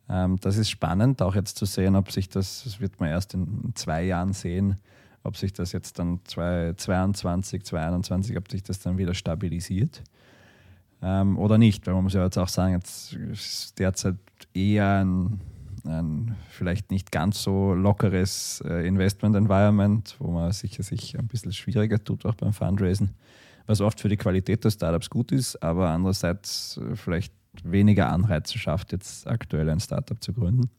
[0.08, 3.34] Ähm, das ist spannend, auch jetzt zu sehen, ob sich das, das wird man erst
[3.34, 4.78] in zwei Jahren sehen,
[5.24, 10.04] ob sich das jetzt dann 2022, 2021, ob sich das dann wieder stabilisiert
[11.02, 11.88] ähm, oder nicht.
[11.88, 14.16] Weil man muss ja jetzt auch sagen, jetzt ist derzeit
[14.54, 15.42] eher ein,
[15.86, 22.04] ein vielleicht nicht ganz so lockeres äh, Investment-Environment, wo man sicher sich ein bisschen schwieriger
[22.04, 23.12] tut, auch beim Fundraisen,
[23.66, 28.58] was oft für die Qualität der Startups gut ist, aber andererseits äh, vielleicht weniger Anreize
[28.58, 30.70] schafft, jetzt aktuell ein Startup zu gründen.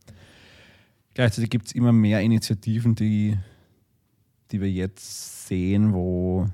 [1.15, 3.37] Gleichzeitig gibt es immer mehr Initiativen, die,
[4.53, 6.49] die wir jetzt sehen, wo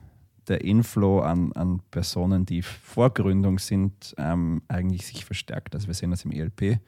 [0.49, 5.75] der Inflow an, an Personen, die vor Gründung sind, ähm, eigentlich sich verstärkt.
[5.75, 6.81] Also wir sehen das im ELP,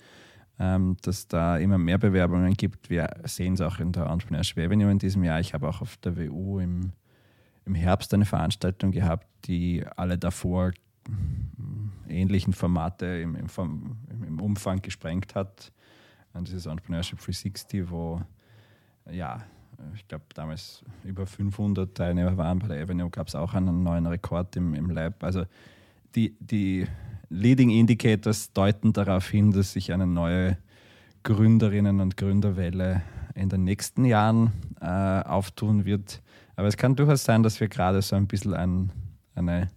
[0.58, 2.90] ähm, dass da immer mehr Bewerbungen gibt.
[2.90, 5.40] Wir sehen es auch in der Entrepreneurs Revenue in diesem Jahr.
[5.40, 6.92] Ich habe auch auf der WU im,
[7.64, 10.72] im Herbst eine Veranstaltung gehabt, die alle davor
[12.08, 13.46] ähnlichen Formate im, im,
[14.26, 15.72] im Umfang gesprengt hat.
[16.32, 18.22] Und dieses Entrepreneurship 360, wo
[19.10, 19.44] ja,
[19.94, 22.58] ich glaube damals über 500 Teilnehmer waren.
[22.58, 25.22] Bei der Avenue gab es auch einen neuen Rekord im, im Lab.
[25.22, 25.44] Also
[26.14, 26.86] die, die
[27.28, 30.58] Leading Indicators deuten darauf hin, dass sich eine neue
[31.24, 33.02] Gründerinnen- und Gründerwelle
[33.34, 36.22] in den nächsten Jahren äh, auftun wird.
[36.54, 38.90] Aber es kann durchaus sein, dass wir gerade so ein bisschen ein,
[39.34, 39.70] eine,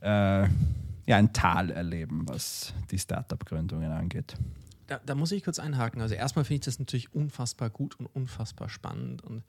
[0.00, 0.42] äh,
[1.06, 4.36] ja, ein Tal erleben, was die Startup-Gründungen angeht.
[4.92, 6.02] Da, da, muss ich kurz einhaken.
[6.02, 9.24] Also erstmal finde ich das natürlich unfassbar gut und unfassbar spannend.
[9.24, 9.42] Und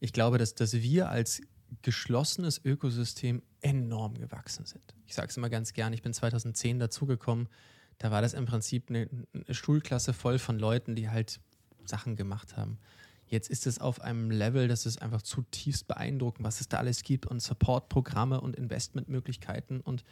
[0.00, 1.42] ich glaube, dass, dass wir als
[1.82, 4.94] geschlossenes Ökosystem enorm gewachsen sind.
[5.06, 7.50] Ich sage es immer ganz gern, ich bin 2010 dazugekommen.
[7.98, 11.38] Da war das im Prinzip eine, eine Schulklasse voll von Leuten, die halt
[11.84, 12.78] Sachen gemacht haben.
[13.26, 17.02] Jetzt ist es auf einem Level, das ist einfach zutiefst beeindruckend, was es da alles
[17.02, 20.02] gibt und Supportprogramme und Investmentmöglichkeiten und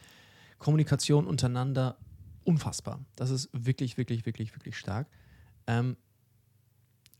[0.59, 1.97] Kommunikation untereinander.
[2.47, 3.03] Unfassbar.
[3.17, 5.09] Das ist wirklich, wirklich, wirklich, wirklich stark.
[5.67, 5.97] Ähm,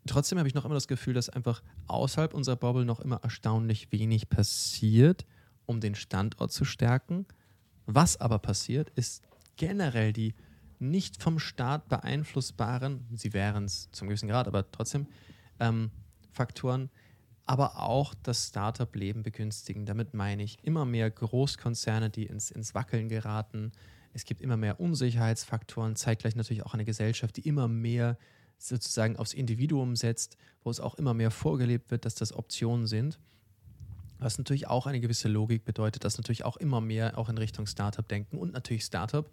[0.05, 3.91] trotzdem habe ich noch immer das Gefühl, dass einfach außerhalb unserer Bubble noch immer erstaunlich
[3.91, 5.25] wenig passiert,
[5.65, 7.25] um den Standort zu stärken.
[7.85, 9.21] Was aber passiert, ist
[9.57, 10.33] generell die
[10.79, 15.07] nicht vom Staat beeinflussbaren, sie wären es zum gewissen Grad, aber trotzdem,
[15.59, 15.91] ähm,
[16.31, 16.89] Faktoren,
[17.45, 19.85] aber auch das Startup-Leben begünstigen.
[19.85, 23.73] Damit meine ich immer mehr Großkonzerne, die ins, ins Wackeln geraten.
[24.17, 28.17] Es gibt immer mehr Unsicherheitsfaktoren, zeitgleich natürlich auch eine Gesellschaft, die immer mehr
[28.58, 33.19] sozusagen aufs Individuum setzt, wo es auch immer mehr vorgelebt wird, dass das Optionen sind.
[34.19, 37.67] Was natürlich auch eine gewisse Logik bedeutet, dass natürlich auch immer mehr auch in Richtung
[37.67, 39.30] Startup denken und natürlich Startup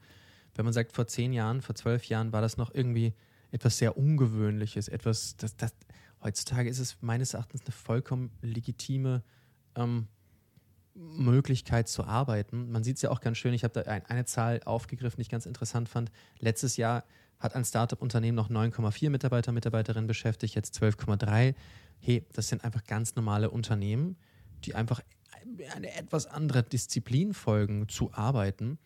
[0.54, 3.12] wenn man sagt, vor zehn Jahren, vor zwölf Jahren war das noch irgendwie
[3.50, 5.74] etwas sehr Ungewöhnliches, etwas, das, das,
[6.22, 9.22] heutzutage ist es meines Erachtens eine vollkommen legitime
[9.76, 10.08] ähm,
[10.94, 12.70] Möglichkeit zu arbeiten.
[12.70, 15.22] Man sieht es ja auch ganz schön, ich habe da ein, eine Zahl aufgegriffen, die
[15.22, 16.10] ich ganz interessant fand.
[16.38, 17.04] Letztes Jahr
[17.40, 21.54] hat ein Startup-Unternehmen noch 9,4 Mitarbeiter, Mitarbeiterinnen beschäftigt, jetzt 12,3.
[22.00, 24.16] Hey, das sind einfach ganz normale Unternehmen,
[24.64, 25.00] die einfach
[25.74, 28.78] eine etwas andere Disziplin folgen, zu arbeiten.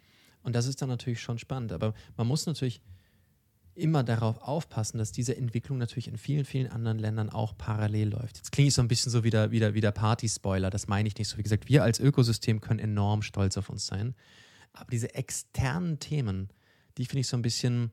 [0.42, 1.72] Und das ist dann natürlich schon spannend.
[1.72, 2.80] Aber man muss natürlich
[3.78, 8.38] immer darauf aufpassen, dass diese Entwicklung natürlich in vielen, vielen anderen Ländern auch parallel läuft.
[8.38, 10.88] Jetzt klinge ich so ein bisschen so wie der, wie der, wie der Party-Spoiler, das
[10.88, 11.38] meine ich nicht so.
[11.38, 14.14] Wie gesagt, wir als Ökosystem können enorm stolz auf uns sein.
[14.72, 16.48] Aber diese externen Themen,
[16.98, 17.92] die finde ich so ein bisschen,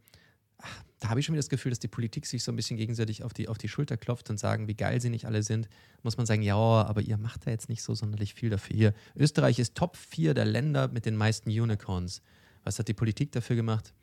[0.57, 2.77] ach, da habe ich schon wieder das Gefühl, dass die Politik sich so ein bisschen
[2.77, 5.69] gegenseitig auf die, auf die Schulter klopft und sagen, wie geil sie nicht alle sind.
[6.03, 8.75] Muss man sagen, ja, aber ihr macht da jetzt nicht so sonderlich viel dafür.
[8.75, 12.21] Hier, Österreich ist Top 4 der Länder mit den meisten Unicorns.
[12.63, 13.93] Was hat die Politik dafür gemacht?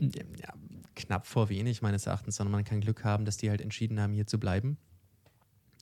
[0.00, 0.52] Ja,
[0.94, 4.12] knapp vor wenig meines Erachtens, sondern man kann Glück haben, dass die halt entschieden haben,
[4.12, 4.78] hier zu bleiben.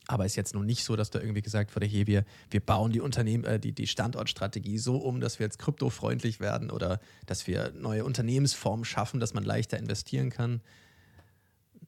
[0.07, 2.91] Aber ist jetzt noch nicht so, dass da irgendwie gesagt wurde, hey, wir, wir bauen
[2.91, 7.47] die Unternehmen, äh, die, die Standortstrategie so um, dass wir jetzt kryptofreundlich werden oder dass
[7.47, 10.61] wir neue Unternehmensformen schaffen, dass man leichter investieren kann.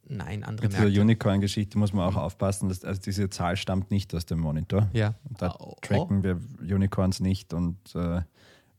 [0.07, 4.13] Nein, andere Mit dieser Unicorn-Geschichte muss man auch aufpassen, dass also diese Zahl stammt nicht
[4.13, 4.89] aus dem Monitor.
[4.93, 5.15] Ja.
[5.37, 8.21] Da oh, tracken wir Unicorns nicht und äh,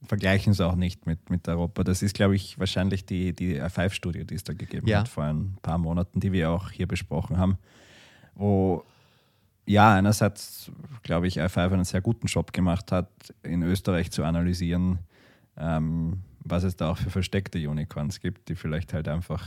[0.05, 1.85] vergleichen es auch nicht mit, mit Europa.
[1.85, 5.01] Das ist, glaube ich, wahrscheinlich die, die R5-Studie, die es da gegeben ja.
[5.01, 7.59] hat vor ein paar Monaten, die wir auch hier besprochen haben,
[8.35, 8.85] wo
[9.67, 10.71] ja, einerseits,
[11.03, 13.09] glaube ich, R5 einen sehr guten Job gemacht hat,
[13.43, 15.01] in Österreich zu analysieren,
[15.57, 19.45] ähm, was es da auch für versteckte Unicorns gibt, die vielleicht halt einfach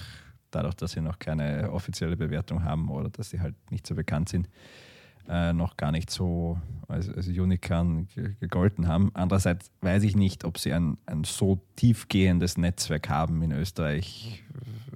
[0.51, 4.27] dadurch, dass sie noch keine offizielle Bewertung haben oder dass sie halt nicht so bekannt
[4.27, 4.49] sind,
[5.27, 8.07] äh, noch gar nicht so als, als Unicorn
[8.39, 9.11] gegolten haben.
[9.13, 14.43] Andererseits weiß ich nicht, ob sie ein, ein so tiefgehendes Netzwerk haben in Österreich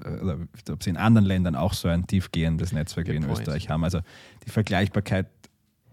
[0.04, 0.40] äh, oder
[0.72, 3.40] ob sie in anderen Ländern auch so ein tiefgehendes Netzwerk wie in point.
[3.40, 3.84] Österreich haben.
[3.84, 4.00] Also
[4.46, 5.28] die Vergleichbarkeit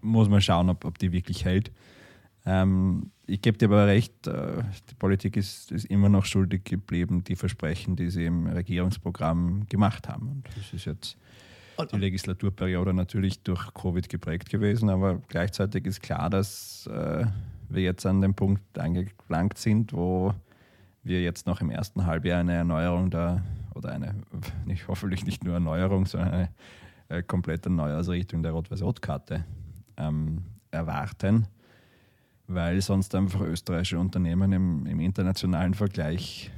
[0.01, 1.71] muss man schauen, ob, ob die wirklich hält.
[2.45, 7.23] Ähm, ich gebe dir aber recht, äh, die Politik ist, ist, immer noch schuldig geblieben,
[7.23, 10.27] die Versprechen, die sie im Regierungsprogramm gemacht haben.
[10.27, 11.17] Und das ist jetzt
[11.91, 17.25] die Legislaturperiode natürlich durch Covid geprägt gewesen, aber gleichzeitig ist klar, dass äh,
[17.69, 20.33] wir jetzt an dem Punkt angelangt sind, wo
[21.03, 24.15] wir jetzt noch im ersten Halbjahr eine Erneuerung der, oder eine,
[24.65, 26.49] nicht, hoffentlich nicht nur Erneuerung, sondern eine
[27.09, 29.43] äh, komplette Neuausrichtung der Rot-Weiß-Rot-Karte
[29.97, 31.47] ähm, erwarten,
[32.47, 36.51] weil sonst einfach österreichische Unternehmen im, im internationalen Vergleich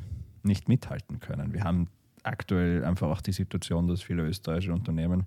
[0.43, 1.53] nicht mithalten können.
[1.53, 1.87] Wir haben
[2.23, 5.25] aktuell einfach auch die Situation, dass viele österreichische Unternehmen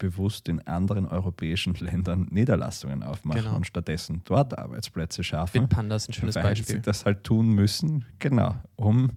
[0.00, 3.56] bewusst in anderen europäischen Ländern Niederlassungen aufmachen genau.
[3.56, 5.60] und stattdessen dort Arbeitsplätze schaffen.
[5.60, 6.76] Bitpanda ist ein schönes weil Beispiel.
[6.76, 9.12] sie das halt tun müssen, genau, um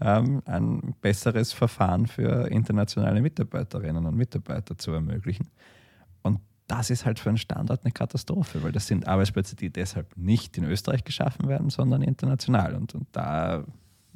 [0.00, 5.48] ähm, ein besseres Verfahren für internationale Mitarbeiterinnen und Mitarbeiter zu ermöglichen.
[6.22, 10.16] Und das ist halt für einen Standort eine Katastrophe, weil das sind Arbeitsplätze, die deshalb
[10.16, 12.74] nicht in Österreich geschaffen werden, sondern international.
[12.74, 13.64] Und, und da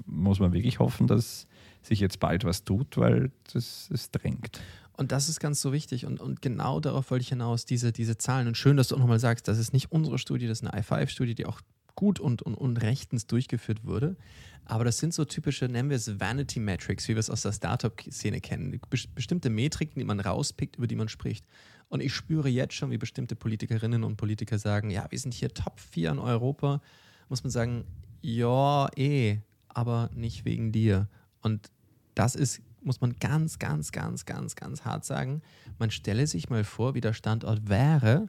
[0.07, 1.47] muss man wirklich hoffen, dass
[1.87, 4.61] sich jetzt bald was tut, weil das es drängt.
[4.93, 6.07] Und das ist ganz so wichtig.
[6.07, 8.47] Und, und genau darauf wollte ich hinaus, diese, diese Zahlen.
[8.49, 10.83] Und schön, dass du auch nochmal sagst, das ist nicht unsere Studie, das ist eine
[10.83, 11.61] i5-Studie, die auch
[11.95, 14.17] gut und, und, und rechtens durchgeführt wurde.
[14.65, 17.53] Aber das sind so typische, nennen wir es Vanity Metrics, wie wir es aus der
[17.53, 18.81] Startup-Szene kennen.
[19.15, 21.47] Bestimmte Metriken, die man rauspickt, über die man spricht.
[21.89, 25.53] Und ich spüre jetzt schon, wie bestimmte Politikerinnen und Politiker sagen, ja, wir sind hier
[25.55, 26.81] Top 4 in Europa.
[27.29, 27.85] Muss man sagen,
[28.23, 31.09] ja, eh, aber nicht wegen dir.
[31.43, 31.71] Und
[32.17, 35.43] das ist, muss man ganz, ganz, ganz, ganz, ganz hart sagen.
[35.79, 38.29] Man stelle sich mal vor, wie der Standort wäre,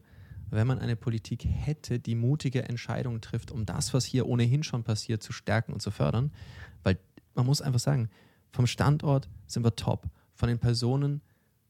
[0.49, 4.83] wenn man eine Politik hätte, die mutige Entscheidungen trifft, um das, was hier ohnehin schon
[4.83, 6.31] passiert, zu stärken und zu fördern.
[6.83, 6.99] Weil
[7.33, 8.09] man muss einfach sagen,
[8.51, 10.09] vom Standort sind wir top.
[10.33, 11.21] Von den Personen,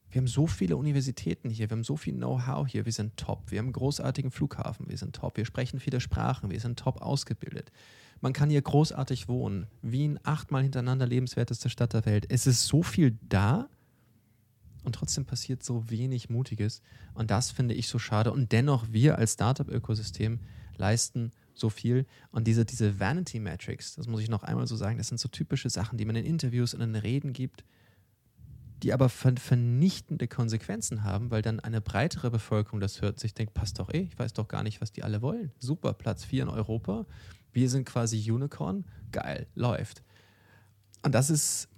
[0.09, 3.51] wir haben so viele Universitäten hier, wir haben so viel Know-how hier, wir sind top.
[3.51, 5.37] Wir haben einen großartigen Flughafen, wir sind top.
[5.37, 7.71] Wir sprechen viele Sprachen, wir sind top ausgebildet.
[8.21, 9.67] Man kann hier großartig wohnen.
[9.81, 12.25] Wien achtmal hintereinander lebenswerteste Stadt der Welt.
[12.29, 13.69] Es ist so viel da
[14.83, 16.81] und trotzdem passiert so wenig Mutiges.
[17.13, 18.31] Und das finde ich so schade.
[18.31, 20.39] Und dennoch, wir als Startup-Ökosystem
[20.77, 22.05] leisten so viel.
[22.31, 25.27] Und diese, diese Vanity Metrics, das muss ich noch einmal so sagen, das sind so
[25.27, 27.65] typische Sachen, die man in Interviews und in Reden gibt,
[28.83, 33.79] die aber vernichtende Konsequenzen haben, weil dann eine breitere Bevölkerung das hört, sich denkt, passt
[33.79, 35.51] doch eh, ich weiß doch gar nicht, was die alle wollen.
[35.57, 37.05] Super, Platz 4 in Europa.
[37.57, 38.85] Wir sind quasi Unicorn.
[39.11, 40.03] Geil, läuft.
[41.01, 41.69] Und das ist,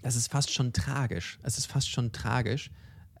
[0.00, 1.38] das ist fast schon tragisch.
[1.42, 2.70] Es ist fast schon tragisch.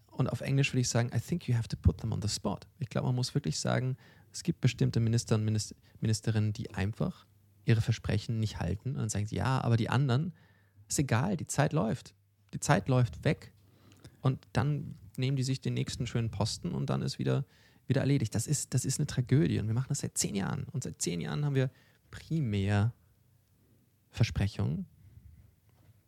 [0.06, 2.28] Und auf Englisch würde ich sagen, I think you have to put them on the
[2.28, 2.60] spot.
[2.78, 3.98] Ich glaube, man muss wirklich sagen,
[4.32, 5.44] es gibt bestimmte Minister und
[6.00, 7.26] Ministerinnen, die einfach
[7.66, 8.96] ihre Versprechen nicht halten.
[8.96, 10.32] Und sagen ja, aber die anderen,
[10.88, 12.14] ist egal, die Zeit läuft.
[12.54, 13.52] Die Zeit läuft weg.
[14.22, 17.44] Und dann nehmen die sich den nächsten schönen Posten und dann ist wieder
[17.92, 18.34] wieder erledigt.
[18.34, 20.64] Das ist, das ist eine Tragödie und wir machen das seit zehn Jahren.
[20.72, 21.70] Und seit zehn Jahren haben wir
[22.10, 22.94] primär
[24.10, 24.86] Versprechungen,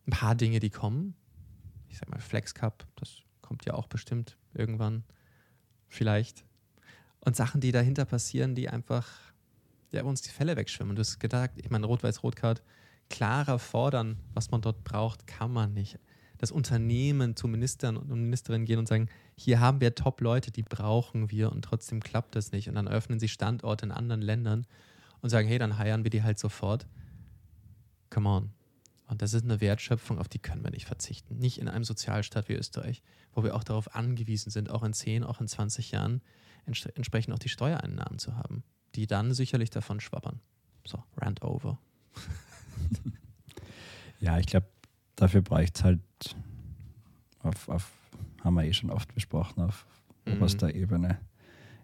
[0.07, 1.15] ein paar Dinge, die kommen.
[1.89, 5.05] Ich sag mal, Flex Cup, das kommt ja auch bestimmt irgendwann,
[5.89, 6.45] vielleicht.
[7.21, 9.07] Und Sachen, die dahinter passieren, die einfach
[9.91, 10.97] ja, uns die Fälle wegschwimmen.
[10.97, 12.63] Du hast gedacht, ich meine, Rot-Weiß-Rot-Card,
[13.11, 15.99] klarer fordern, was man dort braucht, kann man nicht
[16.39, 21.31] das Unternehmen zu Ministern und Ministerinnen gehen und sagen, hier haben wir Top-Leute, die brauchen
[21.31, 22.69] wir und trotzdem klappt das nicht.
[22.69, 24.67] Und dann öffnen sie Standorte in anderen Ländern
[25.21, 26.87] und sagen, hey, dann heiern wir die halt sofort.
[28.11, 28.53] Come on.
[29.07, 31.37] Und das ist eine Wertschöpfung, auf die können wir nicht verzichten.
[31.37, 35.25] Nicht in einem Sozialstaat wie Österreich, wo wir auch darauf angewiesen sind, auch in 10,
[35.25, 36.23] auch in 20 Jahren
[36.67, 40.41] ents entsprechend auch die Steuereinnahmen zu haben, die dann sicherlich davon schwabbern.
[40.87, 41.79] So, rant over.
[44.21, 44.67] ja, ich glaube,
[45.17, 46.01] dafür braucht es halt
[47.43, 47.93] auf, auf,
[48.43, 49.87] haben wir eh schon oft besprochen, auf
[50.25, 50.35] mhm.
[50.35, 51.19] oberster Ebene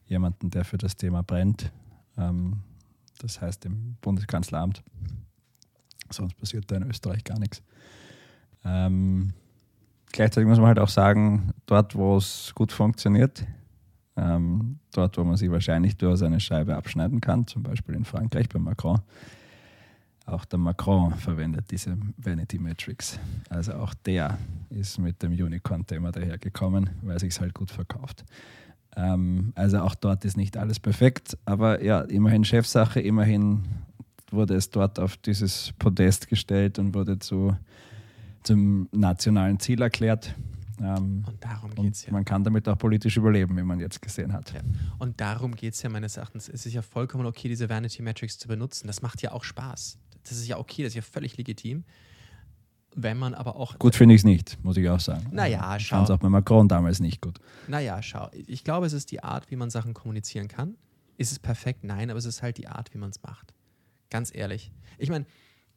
[0.06, 1.72] jemanden, der für das Thema brennt.
[2.16, 2.60] Ähm,
[3.18, 4.82] das heißt im Bundeskanzleramt.
[6.10, 7.62] Sonst passiert da in Österreich gar nichts.
[8.64, 9.32] Ähm,
[10.10, 13.46] gleichzeitig muss man halt auch sagen, dort, wo es gut funktioniert,
[14.16, 18.48] ähm, dort, wo man sich wahrscheinlich durchaus eine Scheibe abschneiden kann, zum Beispiel in Frankreich
[18.48, 19.00] bei Macron,
[20.26, 23.18] auch der Macron verwendet diese Vanity Metrics.
[23.48, 24.38] Also auch der
[24.70, 28.24] ist mit dem Unicorn-Thema dahergekommen, weil sich es halt gut verkauft.
[28.96, 33.64] Ähm, also auch dort ist nicht alles perfekt, aber ja, immerhin Chefsache, immerhin
[34.30, 37.56] wurde es dort auf dieses Podest gestellt und wurde zu,
[38.42, 40.34] zum nationalen Ziel erklärt.
[40.80, 42.12] Ähm, und darum geht es ja.
[42.12, 44.52] Man kann damit auch politisch überleben, wie man jetzt gesehen hat.
[44.52, 44.60] Ja.
[44.98, 46.48] Und darum geht es ja meines Erachtens.
[46.48, 48.86] Es ist ja vollkommen okay, diese Vanity Metrics zu benutzen.
[48.86, 49.98] Das macht ja auch Spaß.
[50.22, 51.84] Das ist ja okay, das ist ja völlig legitim.
[52.96, 53.78] Wenn man aber auch.
[53.78, 55.28] Gut finde ich es nicht, muss ich auch sagen.
[55.30, 55.96] Naja, schau.
[55.96, 57.38] Fand es auch bei Macron damals nicht gut.
[57.68, 58.28] Naja, schau.
[58.32, 60.76] Ich glaube, es ist die Art, wie man Sachen kommunizieren kann.
[61.16, 61.84] Ist es perfekt?
[61.84, 63.54] Nein, aber es ist halt die Art, wie man es macht.
[64.10, 64.72] Ganz ehrlich.
[64.98, 65.24] Ich meine,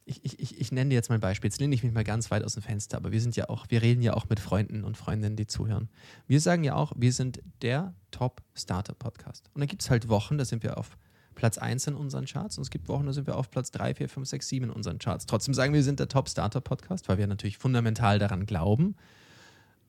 [0.06, 1.50] ich, ich, ich nenne dir jetzt mal ein Beispiel.
[1.50, 3.68] Jetzt lehne ich mich mal ganz weit aus dem Fenster, aber wir sind ja auch,
[3.70, 5.90] wir reden ja auch mit Freunden und Freundinnen, die zuhören.
[6.28, 9.50] Wir sagen ja auch, wir sind der Top-Starter-Podcast.
[9.54, 10.98] Und dann gibt es halt Wochen, da sind wir auf
[11.36, 13.96] Platz 1 in unseren Charts und es gibt Wochen, da sind wir auf Platz 3,
[13.96, 15.26] 4, 5, 6, 7 in unseren Charts.
[15.26, 18.96] Trotzdem sagen wir, wir sind der Top-Starter-Podcast, weil wir natürlich fundamental daran glauben.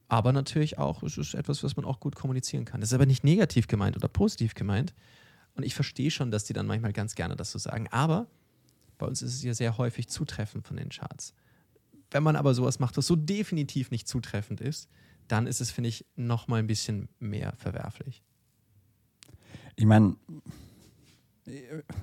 [0.09, 2.81] Aber natürlich auch, es ist etwas, was man auch gut kommunizieren kann.
[2.81, 4.95] Das ist aber nicht negativ gemeint oder positiv gemeint.
[5.55, 7.89] Und ich verstehe schon, dass die dann manchmal ganz gerne das so sagen.
[7.91, 8.27] Aber
[8.99, 11.35] bei uns ist es ja sehr häufig zutreffend von den Charts.
[12.11, 14.89] Wenn man aber sowas macht, was so definitiv nicht zutreffend ist,
[15.29, 18.23] dann ist es, finde ich, nochmal ein bisschen mehr verwerflich.
[19.77, 20.17] Ich meine,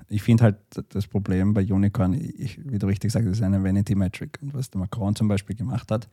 [0.08, 0.58] ich finde halt
[0.90, 4.38] das Problem bei Unicorn, ich, wie du richtig sagst, ist eine Vanity Metric.
[4.42, 6.08] Und was der Macron zum Beispiel gemacht hat,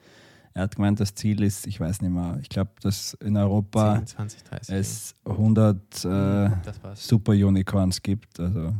[0.54, 3.96] Er hat gemeint, das Ziel ist, ich weiß nicht mehr, ich glaube, dass in Europa
[3.96, 4.74] 10, 20, 30.
[4.74, 7.06] es 100 äh, war's.
[7.06, 8.74] Super Unicorns gibt, also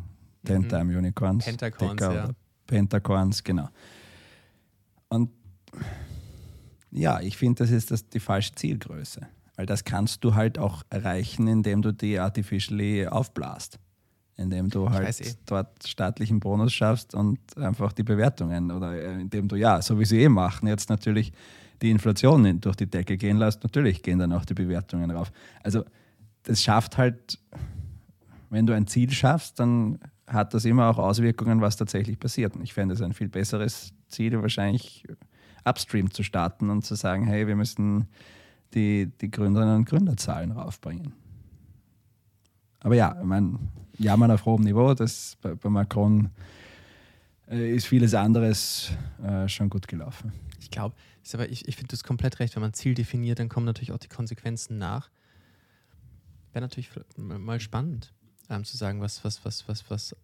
[0.45, 1.45] Ten Time Unicorns.
[1.45, 2.31] Pentacorns, ja.
[2.67, 3.69] Pentacorns, genau.
[5.09, 5.31] Und
[6.91, 9.27] ja, ich finde, das ist das die falsche Zielgröße.
[9.57, 13.79] Weil das kannst du halt auch erreichen, indem du die artificially aufblasst.
[14.39, 15.35] Indem du halt eh.
[15.47, 20.05] dort staatlichen Bonus schaffst und einfach die Bewertungen oder äh, indem du, ja, so wie
[20.05, 21.33] sie eh machen, jetzt natürlich
[21.83, 25.33] die Inflation in- durch die Decke gehen lässt, natürlich gehen dann auch die Bewertungen rauf.
[25.65, 25.85] Also
[26.45, 27.41] das schafft halt,
[28.49, 32.55] wenn du ein Ziel schaffst, dann hat das immer auch Auswirkungen, was tatsächlich passiert.
[32.55, 35.05] Und ich fände es ein viel besseres Ziel, wahrscheinlich
[35.65, 38.07] upstream zu starten und zu sagen, hey, wir müssen
[38.73, 41.13] die, die Gründerinnen und Gründerzahlen raufbringen.
[42.81, 43.59] Aber ja, ich meine,
[43.99, 46.31] jammern auf hohem Niveau, das bei, bei Macron
[47.51, 48.91] äh, ist vieles anderes
[49.23, 50.33] äh, schon gut gelaufen.
[50.61, 50.95] Ich glaube,
[51.35, 52.55] aber ich, ich finde das komplett recht.
[52.57, 55.11] Wenn man Ziel definiert, dann kommen natürlich auch die Konsequenzen nach.
[56.53, 58.15] Wäre natürlich mal spannend,
[58.49, 60.17] ähm, zu sagen, was, was, was, was, was.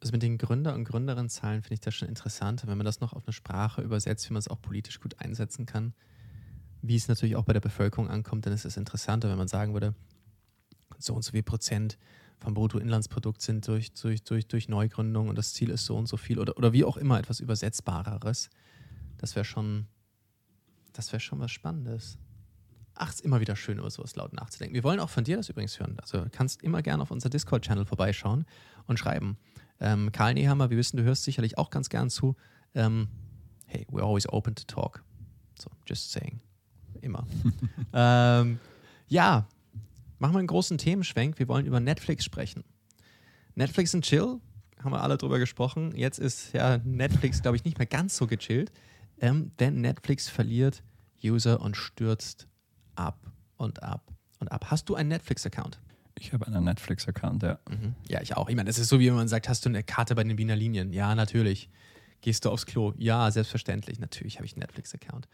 [0.00, 3.12] Also mit den Gründer- und Gründerinnenzahlen finde ich das schon interessant, wenn man das noch
[3.12, 5.92] auf eine Sprache übersetzt, wie man es auch politisch gut einsetzen kann.
[6.80, 9.74] Wie es natürlich auch bei der Bevölkerung ankommt, dann ist es interessanter, wenn man sagen
[9.74, 9.94] würde,
[10.98, 11.98] so und so viel Prozent
[12.40, 16.16] vom Bruttoinlandsprodukt sind durch, durch, durch, durch Neugründung und das Ziel ist so und so
[16.16, 18.48] viel oder, oder wie auch immer etwas Übersetzbareres.
[19.18, 19.86] Das wäre schon,
[20.92, 22.18] das wäre schon was Spannendes.
[22.94, 24.74] Ach, ist immer wieder schön, über sowas laut nachzudenken.
[24.74, 25.96] Wir wollen auch von dir das übrigens hören.
[26.00, 28.46] Also kannst immer gerne auf unser Discord-Channel vorbeischauen
[28.86, 29.38] und schreiben.
[29.78, 32.36] Ähm, Karl Nehammer, wir wissen, du hörst sicherlich auch ganz gern zu.
[32.74, 33.08] Ähm,
[33.66, 35.02] hey, we're always open to talk.
[35.58, 36.40] So, just saying.
[37.00, 37.26] Immer.
[37.92, 38.58] ähm,
[39.08, 39.46] ja,
[40.20, 41.38] machen wir einen großen Themenschwenk.
[41.38, 42.62] Wir wollen über Netflix sprechen.
[43.54, 44.38] Netflix und Chill,
[44.78, 45.94] haben wir alle drüber gesprochen.
[45.96, 48.70] Jetzt ist ja Netflix, glaube ich, nicht mehr ganz so gechillt,
[49.20, 50.82] ähm, denn Netflix verliert
[51.22, 52.48] User und stürzt
[52.94, 54.70] ab und ab und ab.
[54.70, 55.80] Hast du einen Netflix-Account?
[56.18, 57.58] Ich habe einen Netflix-Account, ja.
[57.68, 57.94] Mhm.
[58.08, 58.48] Ja, ich auch.
[58.48, 60.38] Ich meine, das ist so, wie wenn man sagt, hast du eine Karte bei den
[60.38, 60.92] Wiener Linien?
[60.92, 61.70] Ja, natürlich.
[62.20, 62.92] Gehst du aufs Klo?
[62.98, 63.98] Ja, selbstverständlich.
[63.98, 65.28] Natürlich habe ich einen Netflix-Account.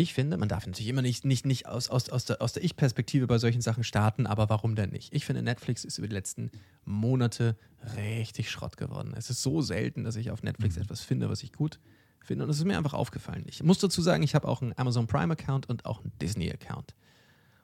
[0.00, 2.62] Ich finde, man darf natürlich immer nicht, nicht, nicht aus, aus, aus der, aus der
[2.62, 5.12] Ich-Perspektive bei solchen Sachen starten, aber warum denn nicht?
[5.12, 6.52] Ich finde, Netflix ist über die letzten
[6.84, 7.56] Monate
[7.96, 9.12] richtig Schrott geworden.
[9.16, 11.80] Es ist so selten, dass ich auf Netflix etwas finde, was ich gut
[12.20, 12.44] finde.
[12.44, 13.44] Und es ist mir einfach aufgefallen.
[13.48, 16.94] Ich muss dazu sagen, ich habe auch einen Amazon Prime-Account und auch einen Disney-Account.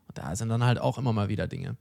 [0.09, 1.77] Und da sind dann halt auch immer mal wieder Dinge.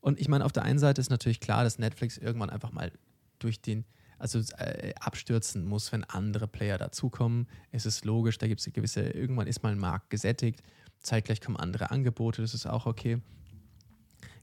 [0.00, 2.92] Und ich meine, auf der einen Seite ist natürlich klar, dass Netflix irgendwann einfach mal
[3.40, 3.84] durch den,
[4.18, 7.48] also äh, abstürzen muss, wenn andere Player dazukommen.
[7.70, 10.62] Es ist logisch, da gibt es gewisse, irgendwann ist mal ein Markt gesättigt,
[11.00, 13.20] zeitgleich kommen andere Angebote, das ist auch okay.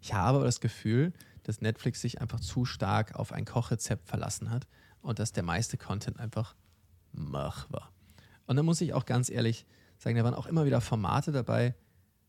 [0.01, 1.13] Ich habe aber das Gefühl,
[1.43, 4.67] dass Netflix sich einfach zu stark auf ein Kochrezept verlassen hat
[5.01, 6.55] und dass der meiste Content einfach
[7.11, 7.91] mach war.
[8.47, 9.65] Und da muss ich auch ganz ehrlich
[9.97, 11.75] sagen, da waren auch immer wieder Formate dabei,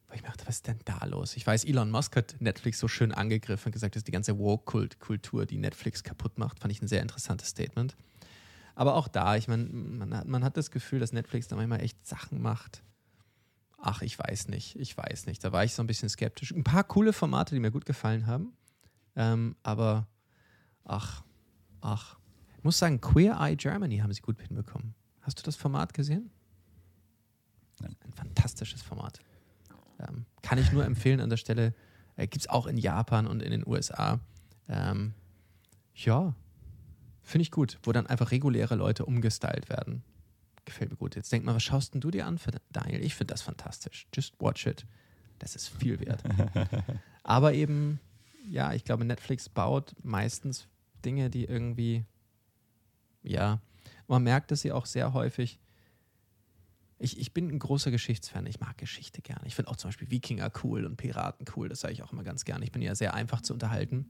[0.08, 1.36] wo ich mir dachte, was ist denn da los?
[1.36, 4.38] Ich weiß, Elon Musk hat Netflix so schön angegriffen und gesagt, das ist die ganze
[4.38, 6.60] Woke-Kultur, die Netflix kaputt macht.
[6.60, 7.96] Fand ich ein sehr interessantes Statement.
[8.74, 11.80] Aber auch da, ich meine, man hat, man hat das Gefühl, dass Netflix da manchmal
[11.80, 12.82] echt Sachen macht.
[13.78, 15.42] Ach, ich weiß nicht, ich weiß nicht.
[15.42, 16.52] Da war ich so ein bisschen skeptisch.
[16.52, 18.52] Ein paar coole Formate, die mir gut gefallen haben.
[19.16, 20.06] Ähm, aber,
[20.84, 21.24] ach,
[21.80, 22.18] ach.
[22.58, 24.94] Ich muss sagen, Queer Eye Germany haben sie gut hinbekommen.
[25.22, 26.30] Hast du das Format gesehen?
[27.82, 29.20] Ein fantastisches Format.
[29.98, 31.74] Ähm, kann ich nur empfehlen an der Stelle.
[32.16, 34.20] Äh, Gibt es auch in Japan und in den USA.
[34.68, 35.14] Ähm,
[35.94, 36.34] ja,
[37.22, 40.02] finde ich gut, wo dann einfach reguläre Leute umgestylt werden.
[40.64, 41.16] Gefällt mir gut.
[41.16, 43.02] Jetzt denk mal, was schaust denn du dir an für Daniel?
[43.02, 44.06] Ich finde das fantastisch.
[44.14, 44.84] Just watch it.
[45.38, 46.22] Das ist viel wert.
[47.22, 48.00] Aber eben,
[48.48, 50.66] ja, ich glaube, Netflix baut meistens
[51.04, 52.04] Dinge, die irgendwie,
[53.22, 53.60] ja,
[54.08, 55.60] man merkt, dass sie auch sehr häufig
[56.98, 58.46] ich, ich bin ein großer Geschichtsfan.
[58.46, 59.46] Ich mag Geschichte gerne.
[59.46, 61.68] Ich finde auch zum Beispiel Wikinger cool und Piraten cool.
[61.68, 62.64] Das sage ich auch immer ganz gerne.
[62.64, 64.06] Ich bin ja sehr einfach zu unterhalten.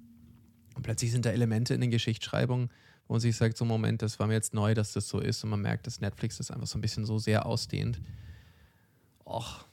[0.74, 2.70] Und plötzlich sind da Elemente in den Geschichtsschreibungen,
[3.08, 5.42] wo man sich sagt, so Moment, das war mir jetzt neu, dass das so ist.
[5.42, 8.00] Und man merkt, dass Netflix das einfach so ein bisschen so sehr ausdehnt.
[9.24, 9.66] Och,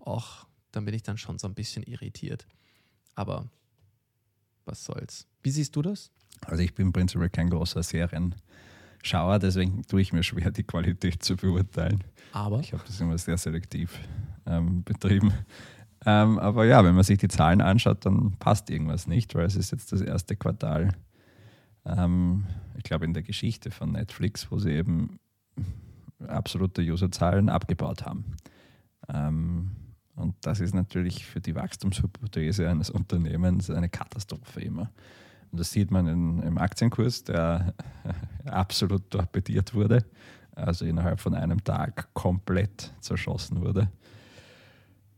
[0.00, 2.46] och, dann bin ich dann schon so ein bisschen irritiert.
[3.14, 3.50] Aber
[4.64, 5.26] was soll's.
[5.42, 6.10] Wie siehst du das?
[6.46, 7.82] Also ich bin prinzipiell kein großer
[9.04, 12.02] Serienschauer, deswegen tue ich mir schwer, die Qualität zu beurteilen.
[12.32, 13.98] Aber Ich habe das immer sehr selektiv
[14.46, 15.32] ähm, betrieben.
[16.06, 19.56] Ähm, aber ja, wenn man sich die Zahlen anschaut, dann passt irgendwas nicht, weil es
[19.56, 20.94] ist jetzt das erste Quartal,
[21.86, 22.44] ähm,
[22.76, 25.18] ich glaube, in der Geschichte von Netflix, wo sie eben
[26.26, 28.24] absolute Userzahlen abgebaut haben.
[29.08, 29.70] Ähm,
[30.16, 34.90] und das ist natürlich für die Wachstumshypothese eines Unternehmens eine Katastrophe immer.
[35.56, 37.74] Das sieht man in, im Aktienkurs, der
[38.44, 40.04] absolut torpediert wurde.
[40.54, 43.88] also innerhalb von einem Tag komplett zerschossen wurde.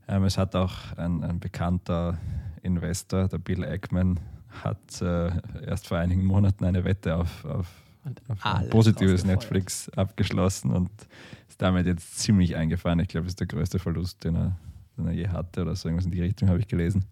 [0.08, 2.18] Ähm, es hat auch ein, ein, bekannter
[2.62, 4.20] Investor, der Bill Eggman,
[4.62, 5.30] hat äh,
[5.66, 7.66] erst vor einigen Monaten eine Wette auf, auf,
[8.28, 10.90] auf ein positives Netflix abgeschlossen und
[11.48, 13.00] ist damit jetzt ziemlich eingefahren.
[13.00, 14.56] Ich glaube, es ist der größte Verlust, den er,
[14.96, 17.04] den er je hatte oder so irgendwas in die Richtung habe ich gelesen.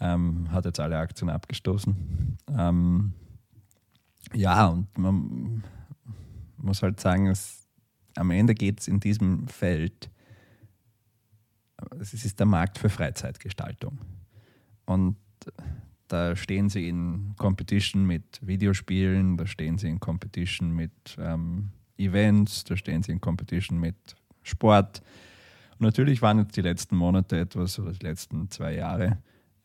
[0.00, 2.38] Ähm, hat jetzt alle Aktien abgestoßen.
[2.56, 3.12] Ähm,
[4.32, 5.62] ja, und man
[6.56, 7.68] muss halt sagen, es,
[8.16, 10.10] am Ende geht es in diesem Feld,
[11.98, 13.98] es ist der Markt für Freizeitgestaltung.
[14.86, 15.16] Und
[16.08, 22.64] da stehen sie in Competition mit Videospielen, da stehen sie in Competition mit ähm, Events,
[22.64, 25.02] da stehen sie in Competition mit Sport.
[25.72, 29.18] Und natürlich waren jetzt die letzten Monate etwas, oder die letzten zwei Jahre,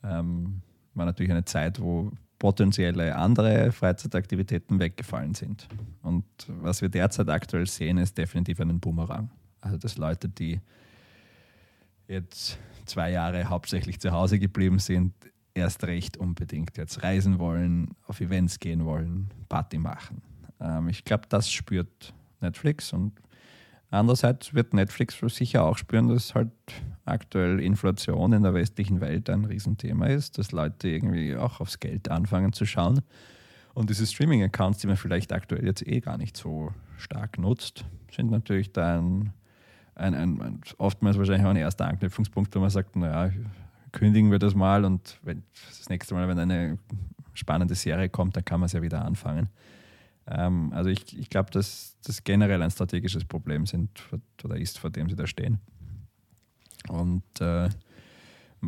[0.05, 0.61] ähm,
[0.93, 5.67] war natürlich eine Zeit, wo potenzielle andere Freizeitaktivitäten weggefallen sind.
[6.01, 9.29] Und was wir derzeit aktuell sehen, ist definitiv einen Boomerang.
[9.61, 10.61] Also dass Leute, die
[12.07, 15.13] jetzt zwei Jahre hauptsächlich zu Hause geblieben sind,
[15.53, 20.21] erst recht unbedingt jetzt reisen wollen, auf Events gehen wollen, Party machen.
[20.59, 23.13] Ähm, ich glaube, das spürt Netflix und
[23.95, 26.51] andererseits wird Netflix sicher auch spüren, dass halt
[27.05, 32.09] aktuell Inflation in der westlichen Welt ein Riesenthema ist, dass Leute irgendwie auch aufs Geld
[32.09, 33.01] anfangen zu schauen.
[33.73, 38.31] Und diese Streaming-Accounts, die man vielleicht aktuell jetzt eh gar nicht so stark nutzt, sind
[38.31, 39.33] natürlich dann
[39.95, 43.31] ein, ein, ein, oftmals wahrscheinlich auch ein erster Anknüpfungspunkt, wo man sagt, naja,
[43.91, 46.77] kündigen wir das mal und wenn, das nächste Mal, wenn eine
[47.33, 49.49] spannende Serie kommt, dann kann man es ja wieder anfangen.
[50.27, 53.89] Ähm, also ich, ich glaube, dass das generell ein strategisches Problem sind
[54.43, 55.59] oder ist, vor dem sie da stehen.
[56.87, 57.69] Und äh,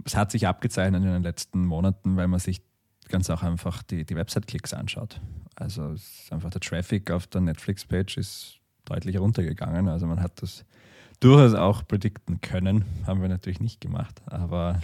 [0.06, 2.62] es hat sich abgezeichnet in den letzten Monaten, weil man sich
[3.10, 5.22] ganz auch einfach die, die Website-Klicks anschaut.
[5.56, 5.96] Also
[6.30, 9.88] einfach der Traffic auf der Netflix-Page ist deutlich runtergegangen.
[9.88, 10.66] Also man hat das
[11.20, 12.86] durchaus auch predikten können.
[13.06, 14.80] Haben wir natürlich nicht gemacht, aber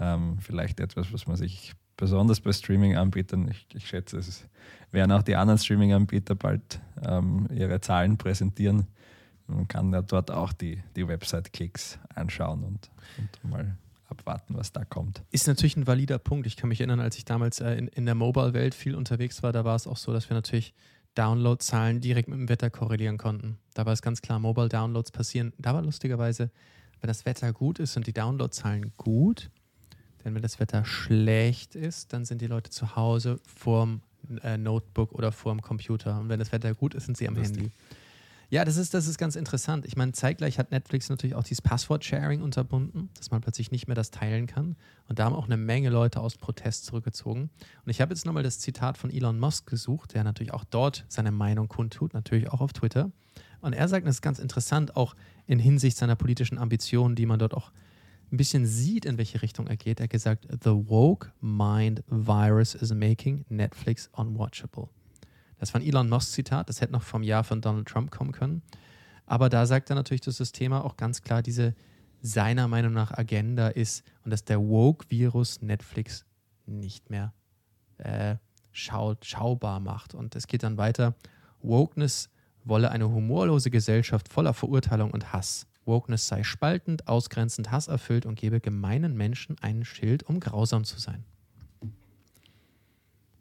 [0.00, 4.48] ähm, vielleicht etwas, was man sich besonders bei Streaming-Anbietern, ich, ich, schätze, es
[4.90, 8.88] werden auch die anderen Streaming-Anbieter bald ähm, ihre Zahlen präsentieren
[9.50, 13.76] man kann ja dort auch die, die Website-Klicks anschauen und, und mal
[14.08, 15.22] abwarten, was da kommt.
[15.30, 16.46] Ist natürlich ein valider Punkt.
[16.46, 19.52] Ich kann mich erinnern, als ich damals äh, in, in der Mobile-Welt viel unterwegs war,
[19.52, 20.74] da war es auch so, dass wir natürlich
[21.14, 23.58] Download-Zahlen direkt mit dem Wetter korrelieren konnten.
[23.74, 25.52] Da war es ganz klar, Mobile-Downloads passieren.
[25.58, 26.50] Da war lustigerweise,
[27.00, 29.50] wenn das Wetter gut ist, sind die Download-Zahlen gut.
[30.24, 34.02] Denn wenn das Wetter schlecht ist, dann sind die Leute zu Hause vorm
[34.42, 36.18] äh, Notebook oder vorm Computer.
[36.18, 37.62] Und wenn das Wetter gut ist, sind sie am Lustig.
[37.62, 37.72] Handy.
[38.52, 39.86] Ja, das ist, das ist ganz interessant.
[39.86, 43.94] Ich meine, zeitgleich hat Netflix natürlich auch dieses Passwort-Sharing unterbunden, dass man plötzlich nicht mehr
[43.94, 44.74] das teilen kann.
[45.08, 47.50] Und da haben auch eine Menge Leute aus Protest zurückgezogen.
[47.84, 51.04] Und ich habe jetzt nochmal das Zitat von Elon Musk gesucht, der natürlich auch dort
[51.06, 53.12] seine Meinung kundtut, natürlich auch auf Twitter.
[53.60, 55.14] Und er sagt, das ist ganz interessant, auch
[55.46, 57.70] in Hinsicht seiner politischen Ambitionen, die man dort auch
[58.32, 60.00] ein bisschen sieht, in welche Richtung er geht.
[60.00, 64.88] Er hat gesagt, The woke mind virus is making Netflix unwatchable.
[65.58, 68.62] Das war ein Elon Musk-Zitat, das hätte noch vom Jahr von Donald Trump kommen können.
[69.26, 71.74] Aber da sagt er natürlich, dass das Thema auch ganz klar diese
[72.22, 76.24] seiner Meinung nach Agenda ist und dass der Woke-Virus Netflix
[76.66, 77.32] nicht mehr
[77.98, 78.36] äh,
[78.72, 80.14] schaut, schaubar macht.
[80.14, 81.14] Und es geht dann weiter.
[81.62, 82.30] Wokeness
[82.64, 85.66] wolle eine humorlose Gesellschaft voller Verurteilung und Hass.
[85.90, 91.24] Wokeness sei spaltend, ausgrenzend, hasserfüllt und gebe gemeinen Menschen einen Schild, um grausam zu sein.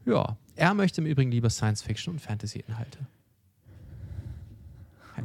[0.06, 3.00] Ja, er möchte im Übrigen lieber Science-Fiction und Fantasy-Inhalte.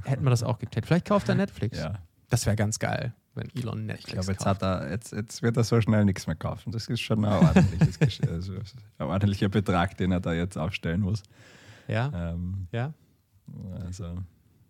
[0.05, 0.87] Hätten wir das auch geklärt.
[0.87, 1.79] Vielleicht kauft er Netflix.
[1.79, 1.99] Ja.
[2.29, 5.57] Das wäre ganz geil, wenn Elon Netflix Ich glaube, jetzt, hat er, jetzt, jetzt wird
[5.57, 6.73] er so schnell nichts mehr kaufen.
[6.73, 7.33] Das ist schon ein,
[8.29, 8.53] also
[8.99, 11.23] ein ordentlicher Betrag, den er da jetzt aufstellen muss.
[11.89, 12.33] Ja.
[12.33, 12.93] Ähm, ja.
[13.85, 14.19] Also.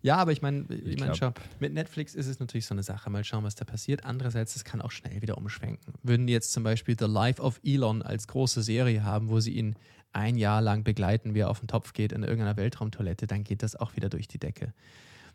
[0.05, 3.09] Ja, aber ich meine, ich mein, schau, mit Netflix ist es natürlich so eine Sache.
[3.09, 4.05] Mal schauen, was da passiert.
[4.05, 5.95] Andererseits, es kann auch schnell wieder umschwenken.
[6.03, 9.53] Würden die jetzt zum Beispiel The Life of Elon als große Serie haben, wo sie
[9.53, 9.75] ihn
[10.13, 13.63] ein Jahr lang begleiten, wie er auf den Topf geht in irgendeiner Weltraumtoilette, dann geht
[13.63, 14.75] das auch wieder durch die Decke.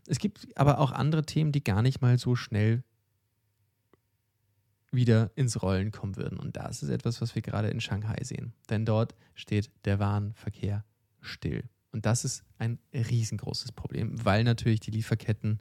[0.07, 2.85] Es gibt aber auch andere Themen, die gar nicht mal so schnell
[4.93, 6.39] wieder ins Rollen kommen würden.
[6.39, 8.53] Und das ist etwas, was wir gerade in Shanghai sehen.
[8.69, 10.85] Denn dort steht der Warenverkehr
[11.21, 11.65] still.
[11.93, 15.61] Und das ist ein riesengroßes Problem, weil natürlich die Lieferketten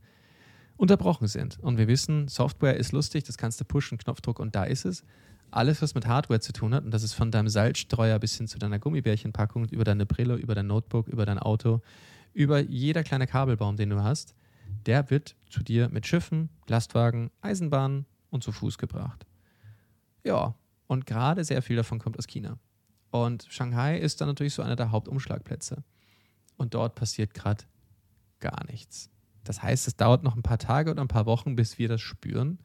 [0.78, 1.60] unterbrochen sind.
[1.60, 5.04] Und wir wissen, Software ist lustig, das kannst du pushen, Knopfdruck und da ist es
[5.52, 8.48] alles, was mit Hardware zu tun hat, und das ist von deinem Salzstreuer bis hin
[8.48, 11.82] zu deiner Gummibärchenpackung, über deine Brille, über dein Notebook, über dein Auto,
[12.34, 14.36] über jeder kleine Kabelbaum, den du hast,
[14.86, 19.26] der wird zu dir mit Schiffen, Lastwagen, Eisenbahnen und zu Fuß gebracht.
[20.24, 20.56] Ja,
[20.88, 22.60] und gerade sehr viel davon kommt aus China.
[23.12, 25.84] Und Shanghai ist dann natürlich so einer der Hauptumschlagplätze.
[26.60, 27.64] Und dort passiert gerade
[28.42, 29.10] gar nichts.
[29.46, 32.02] Das heißt, es dauert noch ein paar Tage oder ein paar Wochen, bis wir das
[32.02, 32.60] spüren.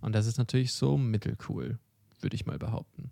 [0.00, 1.78] Und das ist natürlich so mittelcool,
[2.20, 3.10] würde ich mal behaupten.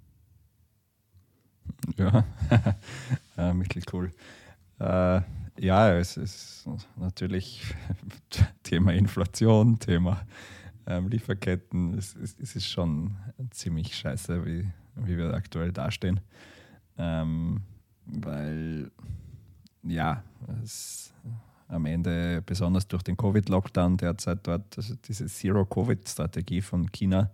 [1.97, 2.25] Ja,
[3.37, 4.11] ja mittelcool.
[4.81, 5.21] Äh,
[5.61, 7.63] ja, es ist natürlich
[8.65, 10.27] Thema Inflation, Thema
[10.87, 11.97] ähm, Lieferketten.
[11.97, 13.17] Es, es, es, ist schon
[13.51, 16.19] ziemlich scheiße, wie, wie wir aktuell dastehen.
[16.99, 17.63] Ähm,
[18.07, 18.91] weil,
[19.87, 20.23] ja,
[20.63, 21.13] es
[21.69, 27.31] am Ende, besonders durch den Covid-Lockdown derzeit dort, also diese Zero-Covid-Strategie von China,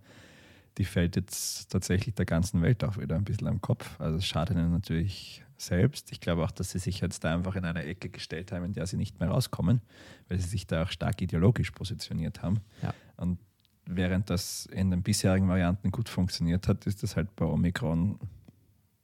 [0.77, 3.99] die fällt jetzt tatsächlich der ganzen Welt auch wieder ein bisschen am Kopf.
[3.99, 6.11] Also es schadet ihnen natürlich selbst.
[6.11, 8.73] Ich glaube auch, dass sie sich jetzt da einfach in eine Ecke gestellt haben, in
[8.73, 9.81] der sie nicht mehr rauskommen,
[10.27, 12.61] weil sie sich da auch stark ideologisch positioniert haben.
[12.81, 12.93] Ja.
[13.17, 13.37] Und
[13.85, 18.17] während das in den bisherigen Varianten gut funktioniert hat, ist das halt bei Omikron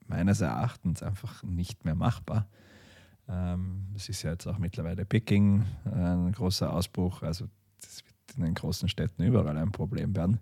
[0.06, 2.48] meines Erachtens einfach nicht mehr machbar.
[3.28, 7.22] Ähm, das ist ja jetzt auch mittlerweile Peking ein großer Ausbruch.
[7.22, 7.46] Also
[7.80, 10.40] das wird in den großen Städten überall ein Problem werden.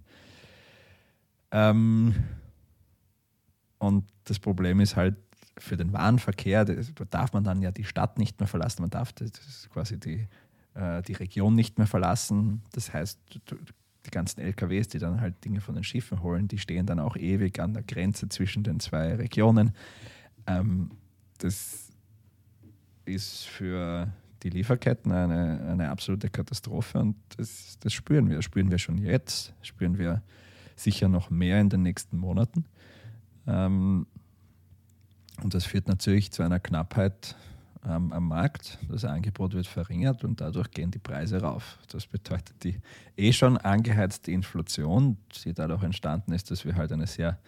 [1.51, 2.15] Ähm,
[3.79, 5.17] und das Problem ist halt,
[5.59, 9.15] für den Warenverkehr darf man dann ja die Stadt nicht mehr verlassen, man darf
[9.71, 10.29] quasi die,
[10.75, 12.63] äh, die Region nicht mehr verlassen.
[12.73, 13.19] Das heißt,
[14.07, 17.17] die ganzen LKWs, die dann halt Dinge von den Schiffen holen, die stehen dann auch
[17.17, 19.73] ewig an der Grenze zwischen den zwei Regionen.
[20.47, 20.91] Ähm,
[21.39, 21.86] das
[23.07, 24.09] ist für
[24.43, 28.43] die Lieferketten eine, eine absolute Katastrophe und das, das spüren wir.
[28.43, 30.23] Spüren wir schon jetzt, spüren wir
[30.77, 32.67] sicher noch mehr in den nächsten Monaten.
[33.47, 34.07] Ähm,
[35.43, 37.35] und das führt natürlich zu einer Knappheit
[37.85, 38.79] ähm, am Markt.
[38.89, 41.79] Das Angebot wird verringert und dadurch gehen die Preise rauf.
[41.89, 42.79] Das bedeutet, die
[43.17, 47.39] eh schon angeheizte Inflation, die dadurch entstanden ist, dass wir halt eine sehr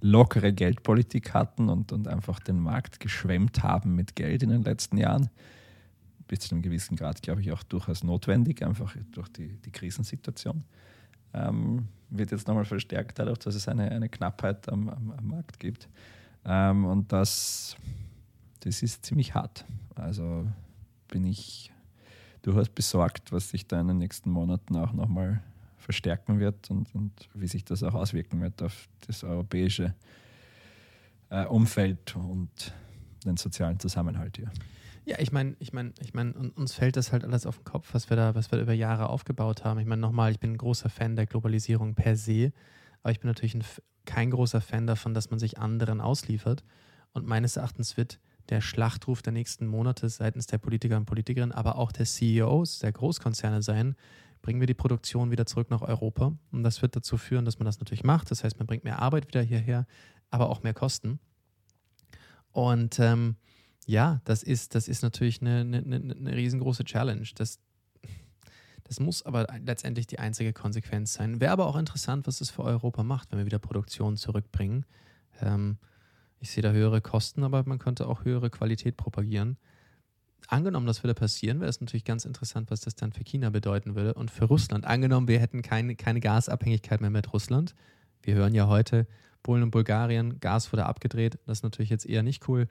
[0.00, 4.96] lockere Geldpolitik hatten und, und einfach den Markt geschwemmt haben mit Geld in den letzten
[4.96, 5.30] Jahren.
[6.26, 10.64] Bis zu einem gewissen Grad, glaube ich, auch durchaus notwendig, einfach durch die, die Krisensituation.
[11.32, 15.58] Ähm, wird jetzt nochmal verstärkt dadurch, dass es eine, eine Knappheit am, am, am Markt
[15.58, 15.88] gibt.
[16.44, 17.76] Ähm, und das,
[18.60, 19.64] das ist ziemlich hart.
[19.94, 20.46] Also
[21.08, 21.72] bin ich
[22.42, 25.42] durchaus besorgt, was sich da in den nächsten Monaten auch nochmal
[25.88, 29.94] verstärken wird und, und wie sich das auch auswirken wird auf das europäische
[31.30, 32.74] äh, Umfeld und
[33.24, 34.50] den sozialen Zusammenhalt hier.
[35.06, 37.94] Ja, ich meine, ich meine, ich meine, uns fällt das halt alles auf den Kopf,
[37.94, 39.80] was wir da, was wir über Jahre aufgebaut haben.
[39.80, 42.52] Ich meine, nochmal, ich bin ein großer Fan der Globalisierung per se,
[43.02, 43.64] aber ich bin natürlich ein,
[44.04, 46.64] kein großer Fan davon, dass man sich anderen ausliefert.
[47.14, 48.20] Und meines Erachtens wird
[48.50, 52.92] der Schlachtruf der nächsten Monate seitens der Politiker und Politikerinnen, aber auch der CEOs der
[52.92, 53.96] Großkonzerne sein,
[54.42, 56.32] bringen wir die Produktion wieder zurück nach Europa.
[56.52, 58.30] Und das wird dazu führen, dass man das natürlich macht.
[58.30, 59.86] Das heißt, man bringt mehr Arbeit wieder hierher,
[60.30, 61.18] aber auch mehr Kosten.
[62.52, 63.36] Und ähm,
[63.86, 67.26] ja, das ist, das ist natürlich eine, eine, eine riesengroße Challenge.
[67.34, 67.58] Das,
[68.84, 71.40] das muss aber letztendlich die einzige Konsequenz sein.
[71.40, 74.84] Wäre aber auch interessant, was es für Europa macht, wenn wir wieder Produktion zurückbringen.
[75.40, 75.78] Ähm,
[76.40, 79.56] ich sehe da höhere Kosten, aber man könnte auch höhere Qualität propagieren.
[80.46, 83.94] Angenommen, das würde passieren, wäre es natürlich ganz interessant, was das dann für China bedeuten
[83.94, 84.86] würde und für Russland.
[84.86, 87.74] Angenommen, wir hätten keine, keine Gasabhängigkeit mehr mit Russland.
[88.22, 89.06] Wir hören ja heute,
[89.42, 91.38] Polen und Bulgarien, Gas wurde abgedreht.
[91.46, 92.68] Das ist natürlich jetzt eher nicht cool.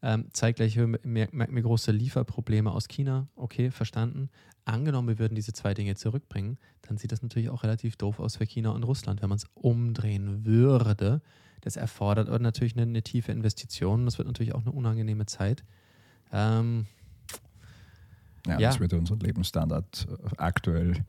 [0.00, 3.28] Ähm, zeitgleich merken wir große Lieferprobleme aus China.
[3.34, 4.30] Okay, verstanden.
[4.64, 8.36] Angenommen, wir würden diese zwei Dinge zurückbringen, dann sieht das natürlich auch relativ doof aus
[8.36, 11.22] für China und Russland, wenn man es umdrehen würde.
[11.62, 14.04] Das erfordert natürlich eine, eine, tiefe Investition.
[14.04, 15.64] Das wird natürlich auch eine unangenehme Zeit.
[16.32, 16.86] Ähm,
[18.48, 21.04] ja, ja, das würde unseren Lebensstandard äh, aktuell,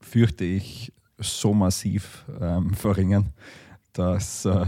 [0.00, 3.32] fürchte ich, so massiv ähm, verringern,
[3.92, 4.66] dass äh,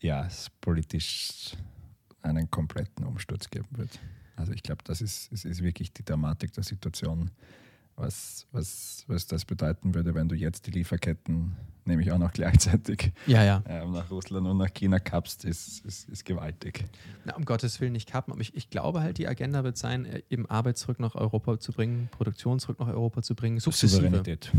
[0.00, 1.56] ja, es politisch
[2.20, 3.98] einen kompletten Umsturz geben wird.
[4.36, 7.30] Also ich glaube, das ist, ist, ist wirklich die Dramatik der Situation,
[7.96, 13.12] was, was, was das bedeuten würde, wenn du jetzt die Lieferketten, nämlich auch noch gleichzeitig,
[13.26, 13.62] ja, ja.
[13.66, 16.84] Ähm, nach Russland und nach China kappst, ist, ist, ist gewaltig.
[17.24, 20.04] Na, um Gottes Willen nicht kappen, aber ich, ich glaube halt, die Agenda wird sein,
[20.04, 24.02] äh, eben Arbeit zurück nach Europa zu bringen, Produktion zurück nach Europa zu bringen, sukzessive.
[24.02, 24.52] Souveränität.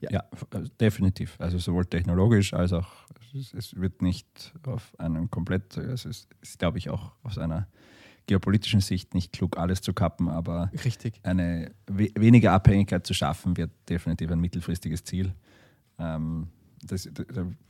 [0.00, 0.10] Ja.
[0.10, 0.24] ja.
[0.50, 1.36] Äh, definitiv.
[1.38, 2.88] Also sowohl technologisch als auch,
[3.34, 7.68] es, es wird nicht auf einem komplett, es ist, ist glaube ich, auch aus einer
[8.26, 11.20] geopolitischen Sicht nicht klug, alles zu kappen, aber Richtig.
[11.22, 15.32] eine we weniger Abhängigkeit zu schaffen, wird definitiv ein mittelfristiges Ziel.
[15.98, 16.48] Ähm,
[16.82, 17.08] das,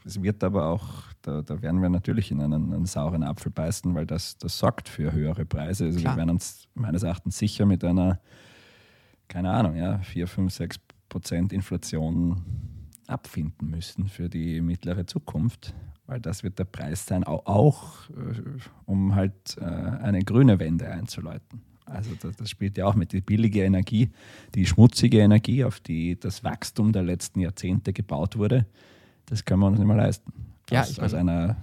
[0.04, 3.94] das, wird aber auch, da, da, werden wir natürlich in einen, einen, sauren Apfel beißen,
[3.94, 5.86] weil das, das sorgt für höhere Preise.
[5.86, 6.14] Also Klar.
[6.14, 8.20] wir werden uns meines Erachtens sicher mit einer,
[9.28, 10.76] keine Ahnung, ja, 4, 5, 6
[11.09, 12.42] Prozent Inflation
[13.07, 15.72] abfinden müssen für die mittlere Zukunft
[16.07, 18.40] weil das wird der Preis sein, auch, äh,
[18.84, 21.62] um halt äh, eine grüne Wende einzuleiten.
[21.84, 24.11] Also das, das, spielt ja auch mit die billige Energie,
[24.54, 28.66] die schmutzige Energie, auf die das Wachstum der letzten Jahrzehnte gebaut wurde.
[29.26, 30.32] Das können wir uns nicht mehr leisten.
[30.68, 31.57] Ja, aus, aus einer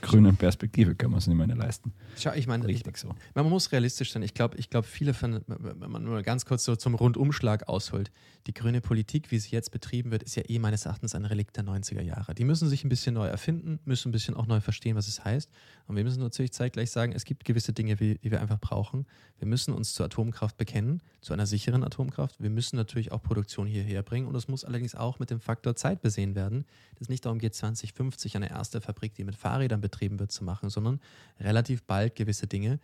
[0.00, 1.92] grünen Perspektive können wir es nicht mehr leisten.
[2.18, 3.14] Schau, ich meine, richtig so.
[3.34, 4.22] Man muss realistisch sein.
[4.22, 8.10] Ich glaube, ich glaube, viele, von, wenn man nur ganz kurz so zum Rundumschlag ausholt,
[8.46, 11.56] die grüne Politik, wie sie jetzt betrieben wird, ist ja eh meines Erachtens ein Relikt
[11.56, 12.34] der 90er Jahre.
[12.34, 15.24] Die müssen sich ein bisschen neu erfinden, müssen ein bisschen auch neu verstehen, was es
[15.24, 15.50] heißt.
[15.86, 19.06] Und wir müssen natürlich zeitgleich sagen, es gibt gewisse Dinge, die wir einfach brauchen.
[19.38, 22.40] Wir müssen uns zur Atomkraft bekennen, zu einer sicheren Atomkraft.
[22.40, 24.26] Wir müssen natürlich auch Produktion hierher bringen.
[24.26, 26.64] Und es muss allerdings auch mit dem Faktor Zeit besehen werden,
[26.98, 30.70] dass nicht darum geht, 2050 eine erste Fabrik, die mit Fahrrädern betrieben wird, zu machen,
[30.70, 31.00] sondern
[31.40, 32.78] relativ bald gewisse Dinge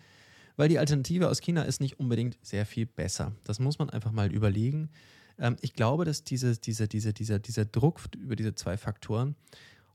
[0.58, 3.32] weil die Alternative aus China ist nicht unbedingt sehr viel besser.
[3.44, 4.90] Das muss man einfach mal überlegen.
[5.38, 9.36] Ähm, ich glaube, dass diese, diese, diese, dieser, dieser Druck über diese zwei Faktoren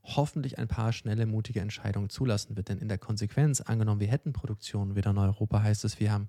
[0.02, 2.70] hoffentlich ein paar schnelle, mutige Entscheidungen zulassen wird.
[2.70, 6.28] Denn in der Konsequenz, angenommen, wir hätten Produktion wieder in Europa, heißt es, wir haben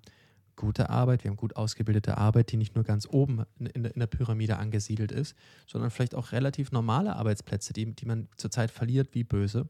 [0.54, 4.00] gute Arbeit, wir haben gut ausgebildete Arbeit, die nicht nur ganz oben in der, in
[4.00, 5.34] der Pyramide angesiedelt ist,
[5.66, 9.68] sondern vielleicht auch relativ normale Arbeitsplätze, die, die man zurzeit verliert wie böse.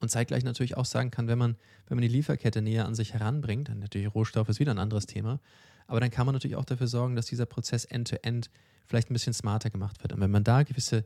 [0.00, 1.56] Und zeitgleich natürlich auch sagen kann, wenn man,
[1.86, 5.06] wenn man die Lieferkette näher an sich heranbringt, dann natürlich Rohstoff ist wieder ein anderes
[5.06, 5.40] Thema,
[5.86, 8.50] aber dann kann man natürlich auch dafür sorgen, dass dieser Prozess end-to-end -End
[8.86, 10.12] vielleicht ein bisschen smarter gemacht wird.
[10.12, 11.04] Und wenn man da gewisse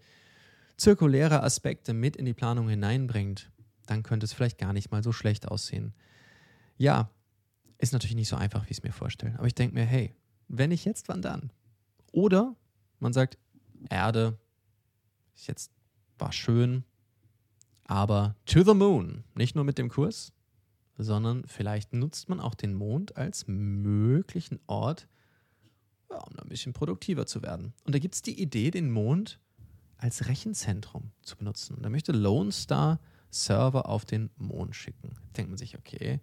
[0.77, 3.51] zirkuläre Aspekte mit in die Planung hineinbringt,
[3.87, 5.95] dann könnte es vielleicht gar nicht mal so schlecht aussehen.
[6.77, 7.11] Ja,
[7.79, 9.35] ist natürlich nicht so einfach, wie ich es mir vorstelle.
[9.39, 10.15] Aber ich denke mir, hey,
[10.49, 11.53] wenn nicht jetzt, wann dann?
[12.13, 12.57] Oder
[12.99, 13.39] man sagt,
[13.91, 14.39] Erde
[15.35, 15.73] ist jetzt
[16.19, 16.85] war schön,
[17.87, 20.33] aber to the moon, nicht nur mit dem Kurs,
[20.99, 25.09] sondern vielleicht nutzt man auch den Mond als möglichen Ort,
[26.09, 27.75] um ein bisschen produktiver zu werden.
[27.85, 29.41] Und da gibt es die Idee, den Mond
[29.99, 31.75] als Rechenzentrum zu benutzen.
[31.77, 35.15] Und da möchte Lone Star Server auf den Mond schicken.
[35.37, 36.21] Denkt man sich, okay,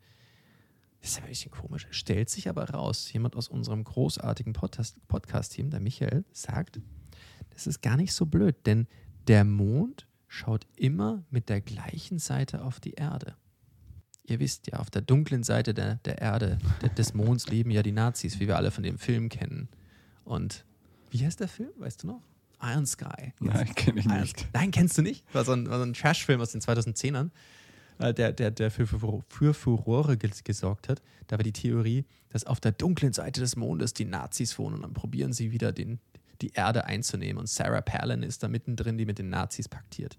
[1.02, 1.88] das ist ein bisschen komisch.
[1.92, 6.80] Stellt sich aber raus, jemand aus unserem großartigen Podcast-Team, der Michael, sagt,
[7.52, 8.88] das ist gar nicht so blöd, denn
[9.28, 13.36] der Mond schaut immer mit der gleichen Seite auf die Erde.
[14.26, 17.84] Ihr wisst ja, auf der dunklen Seite der, der Erde, der, des Monds, leben ja
[17.84, 19.70] die Nazis, wie wir alle von dem Film kennen.
[20.24, 20.66] Und
[21.12, 21.70] wie heißt der Film?
[21.78, 22.22] Weißt du noch?
[22.62, 23.34] Iron Sky.
[23.40, 24.48] Nein, kenne ich nicht.
[24.54, 25.24] Nein, kennst du nicht?
[25.36, 27.30] War so ein, war so ein Trash-Film aus den 2010ern,
[28.00, 31.04] äh, der, der, der für, für, für Furore gesorgt hat.
[31.28, 34.82] Da war die Theorie, dass auf der dunklen Seite des Mondes die Nazis wohnen und
[34.82, 36.00] dann probieren sie wieder den,
[36.44, 37.40] die Erde einzunehmen.
[37.40, 40.18] Und Sarah Palin ist da mittendrin, die mit den Nazis paktiert.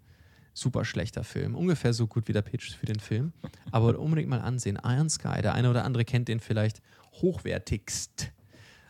[0.54, 1.54] Super schlechter Film.
[1.54, 3.32] Ungefähr so gut wie der Pitch für den Film.
[3.70, 4.78] Aber unbedingt mal ansehen.
[4.82, 6.80] Iron Sky, der eine oder andere kennt den vielleicht
[7.12, 8.32] hochwertigst.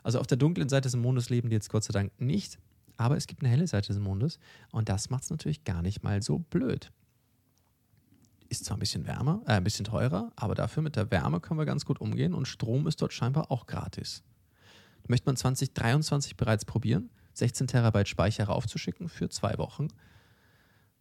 [0.02, 2.58] Also auf der dunklen Seite des Mondes leben die jetzt Gott sei Dank nicht.
[2.96, 4.38] Aber es gibt eine helle Seite des Mondes.
[4.70, 6.92] Und das macht es natürlich gar nicht mal so blöd.
[8.48, 11.58] Ist zwar ein bisschen wärmer, äh, ein bisschen teurer, aber dafür mit der Wärme können
[11.58, 14.22] wir ganz gut umgehen und Strom ist dort scheinbar auch gratis.
[15.08, 19.88] Möchte man 2023 bereits probieren, 16 Terabyte Speicher raufzuschicken für zwei Wochen?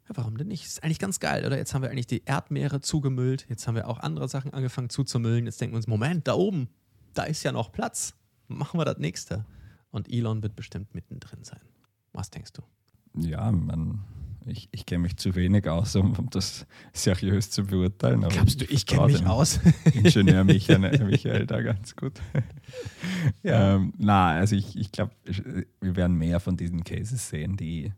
[0.08, 0.66] Ja, warum denn nicht?
[0.66, 1.58] Ist eigentlich ganz geil, oder?
[1.58, 5.46] Jetzt haben wir eigentlich die Erdmeere zugemüllt, jetzt haben wir auch andere Sachen angefangen zuzumüllen.
[5.46, 6.68] Jetzt denken wir uns, Moment, da oben,
[7.14, 8.16] da ist ja noch Platz.
[8.48, 9.46] Machen wir das nächste.
[9.92, 11.62] Und Elon wird bestimmt mittendrin sein.
[12.12, 12.64] Was denkst du?
[13.16, 14.04] Ja, man,
[14.46, 18.22] ich, ich kenne mich zu wenig aus, um, um das seriös zu beurteilen.
[18.22, 19.60] Glaubst du, ich kenne mich aus?
[19.94, 22.14] Ingenieur Michael, Michael da ganz gut.
[23.44, 23.76] ja.
[23.76, 25.14] Ähm, na, also ich, ich glaube,
[25.82, 27.92] wir werden mehr von diesen Cases sehen, die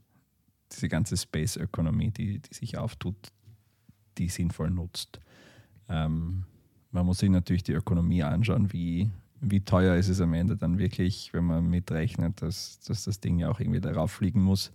[0.72, 3.16] diese ganze Space-Ökonomie, die, die sich auftut,
[4.18, 5.20] die sinnvoll nutzt.
[5.90, 6.46] Ähm,
[6.92, 9.10] man muss sich natürlich die Ökonomie anschauen, wie,
[9.42, 13.40] wie teuer ist es am Ende dann wirklich, wenn man mitrechnet, dass, dass das Ding
[13.40, 14.72] ja auch irgendwie darauf fliegen muss.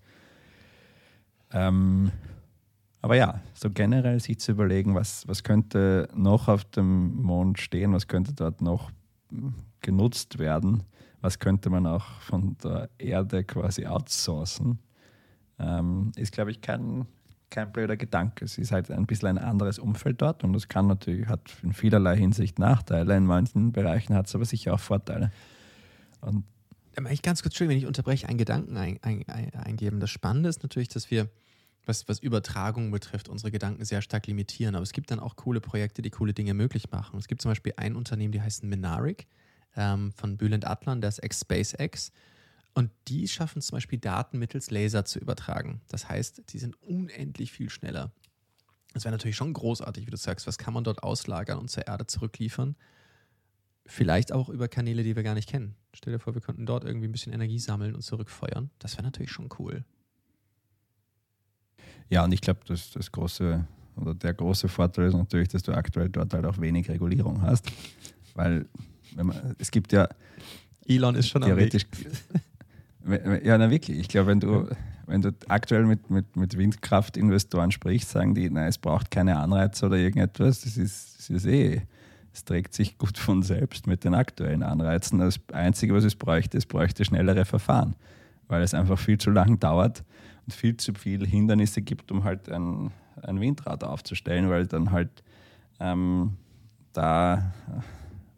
[1.53, 2.11] Ähm,
[3.03, 7.93] aber ja, so generell sich zu überlegen, was, was könnte noch auf dem Mond stehen,
[7.93, 8.91] was könnte dort noch
[9.81, 10.83] genutzt werden,
[11.21, 14.79] was könnte man auch von der Erde quasi outsourcen,
[15.59, 17.07] ähm, ist, glaube ich, kein,
[17.49, 18.45] kein blöder Gedanke.
[18.45, 21.73] Es ist halt ein bisschen ein anderes Umfeld dort und es kann natürlich, hat in
[21.73, 25.31] vielerlei Hinsicht Nachteile, in manchen Bereichen hat es aber sicher auch Vorteile.
[26.21, 26.45] Und
[27.11, 30.01] ich ganz kurz, wenn ich unterbreche, einen Gedanken ein, ein, ein, eingeben.
[30.01, 31.29] Das Spannende ist natürlich, dass wir,
[31.87, 34.75] was, was Übertragung betrifft, unsere Gedanken sehr stark limitieren.
[34.75, 37.19] Aber es gibt dann auch coole Projekte, die coole Dinge möglich machen.
[37.19, 39.27] Es gibt zum Beispiel ein Unternehmen, die heißt Minaric
[39.77, 42.13] ähm, von Bülent Atlan, das ex-SpaceX.
[42.75, 45.81] Und die schaffen zum Beispiel Daten mittels Laser zu übertragen.
[45.89, 48.13] Das heißt, die sind unendlich viel schneller.
[48.93, 50.47] Das wäre natürlich schon großartig, wie du sagst.
[50.47, 52.77] Was kann man dort auslagern und zur Erde zurückliefern?
[53.87, 55.75] Vielleicht auch über Kanäle, die wir gar nicht kennen.
[55.95, 58.71] Stell dir vor, wir könnten dort irgendwie ein bisschen Energie sammeln und zurückfeuern.
[58.79, 59.85] Das wäre natürlich schon cool.
[62.09, 63.65] Ja, und ich glaube, das, das große
[63.97, 67.71] oder der große Vorteil ist natürlich, dass du aktuell dort halt auch wenig Regulierung hast.
[68.35, 68.67] Weil
[69.17, 70.09] man, es gibt ja
[70.87, 71.87] Elon ist schon theoretisch.
[73.43, 73.99] Ja, na wirklich.
[73.99, 74.69] Ich glaube, wenn du,
[75.07, 79.87] wenn du aktuell mit, mit, mit Windkraftinvestoren sprichst, sagen die, nein, es braucht keine Anreize
[79.87, 80.61] oder irgendetwas.
[80.61, 81.81] Das ist, das ist eh,
[82.33, 85.19] es trägt sich gut von selbst mit den aktuellen Anreizen.
[85.19, 87.97] Das Einzige, was es bräuchte, es bräuchte schnellere Verfahren,
[88.49, 90.05] weil es einfach viel zu lang dauert
[90.47, 95.23] und viel zu viele Hindernisse gibt, um halt ein, ein Windrad aufzustellen, weil dann halt
[95.81, 96.37] ähm,
[96.93, 97.53] da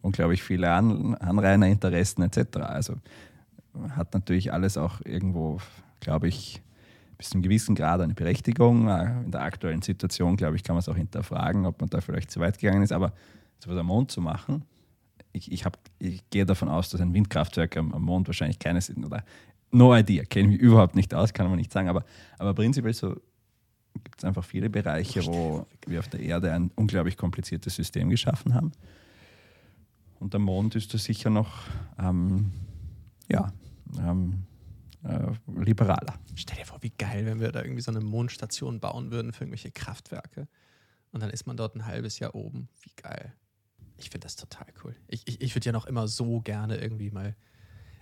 [0.01, 2.59] unglaublich viele An Anrainerinteressen etc.
[2.59, 2.97] Also
[3.91, 5.61] hat natürlich alles auch irgendwo,
[6.01, 6.63] glaube ich,
[7.19, 8.89] bis zu einem gewissen Grad eine Berechtigung.
[8.89, 12.31] In der aktuellen Situation, glaube ich, kann man es auch hinterfragen, ob man da vielleicht
[12.31, 12.93] zu weit gegangen ist.
[12.93, 13.13] Aber
[13.63, 14.65] so was am Mond zu machen,
[15.33, 18.87] ich, ich, hab, ich gehe davon aus, dass ein Windkraftwerk am, am Mond wahrscheinlich keines
[18.87, 19.05] sind.
[19.05, 19.25] Oder
[19.71, 21.89] no idea, kenne mich überhaupt nicht aus, kann man nicht sagen.
[21.89, 22.05] Aber,
[22.39, 23.15] aber prinzipiell so
[24.03, 28.53] gibt es einfach viele Bereiche, wo wir auf der Erde ein unglaublich kompliziertes System geschaffen
[28.53, 28.73] haben.
[30.19, 31.63] Und der Mond ist da sicher noch
[31.99, 32.51] ähm,
[33.31, 33.53] ja,
[33.99, 34.45] ähm,
[35.05, 36.15] äh, liberaler.
[36.35, 39.45] Stell dir vor, wie geil, wenn wir da irgendwie so eine Mondstation bauen würden für
[39.45, 40.49] irgendwelche Kraftwerke.
[41.13, 42.69] Und dann ist man dort ein halbes Jahr oben.
[42.83, 43.33] Wie geil.
[44.03, 44.95] Ich finde das total cool.
[45.09, 47.37] Ich, ich, ich würde ja noch immer so gerne irgendwie mal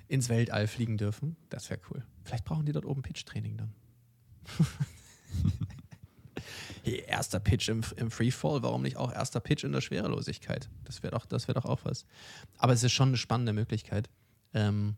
[0.08, 1.36] ins Weltall fliegen dürfen.
[1.50, 2.04] Das wäre cool.
[2.24, 3.74] Vielleicht brauchen die dort oben Pitch-Training dann.
[6.82, 10.68] hey, erster Pitch im, im Freefall, warum nicht auch erster Pitch in der Schwerelosigkeit?
[10.84, 12.06] Das wäre doch, wär doch auch was.
[12.56, 14.08] Aber es ist schon eine spannende Möglichkeit.
[14.54, 14.96] Ähm,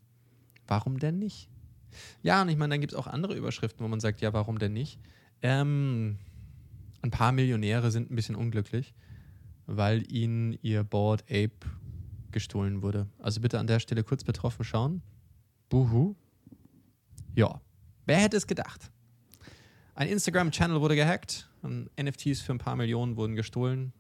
[0.67, 1.49] warum denn nicht?
[2.23, 4.59] Ja, und ich meine, dann gibt es auch andere Überschriften, wo man sagt, ja, warum
[4.59, 4.99] denn nicht?
[5.43, 6.19] Ähm,
[7.03, 8.95] ein paar Millionäre sind ein bisschen unglücklich,
[9.77, 11.53] weil ihnen ihr Board Ape
[12.31, 13.09] gestohlen wurde.
[13.19, 15.03] Also bitte an der Stelle kurz betroffen schauen.
[15.69, 16.15] Buhu.
[17.35, 17.61] Ja,
[18.07, 18.91] wer hätte es gedacht?
[19.95, 23.93] Ein Instagram-Channel wurde gehackt, NFTs für ein paar Millionen wurden gestohlen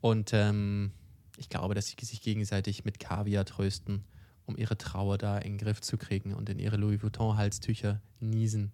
[0.00, 0.92] und ähm,
[1.36, 4.04] ich glaube, dass sie sich gegenseitig mit Kaviar trösten,
[4.46, 8.72] um ihre Trauer da in den Griff zu kriegen und in ihre Louis Vuitton-Halstücher niesen.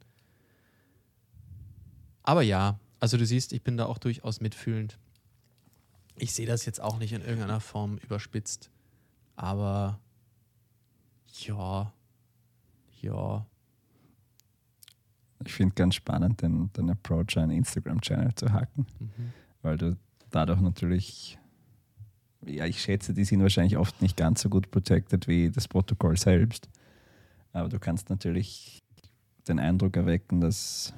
[2.22, 4.98] Aber ja, also du siehst, ich bin da auch durchaus mitfühlend.
[6.16, 8.70] Ich sehe das jetzt auch nicht in irgendeiner Form überspitzt,
[9.36, 9.98] aber
[11.46, 11.92] ja,
[13.00, 13.46] ja,
[15.46, 19.32] ich finde ganz spannend, den, den Approach, einen Instagram-Channel zu hacken, mhm.
[19.62, 19.96] weil du
[20.30, 21.38] dadurch natürlich,
[22.44, 26.16] ja, ich schätze, die sind wahrscheinlich oft nicht ganz so gut protected wie das Protokoll
[26.16, 26.68] selbst.
[27.52, 28.78] Aber du kannst natürlich
[29.46, 30.94] den Eindruck erwecken, dass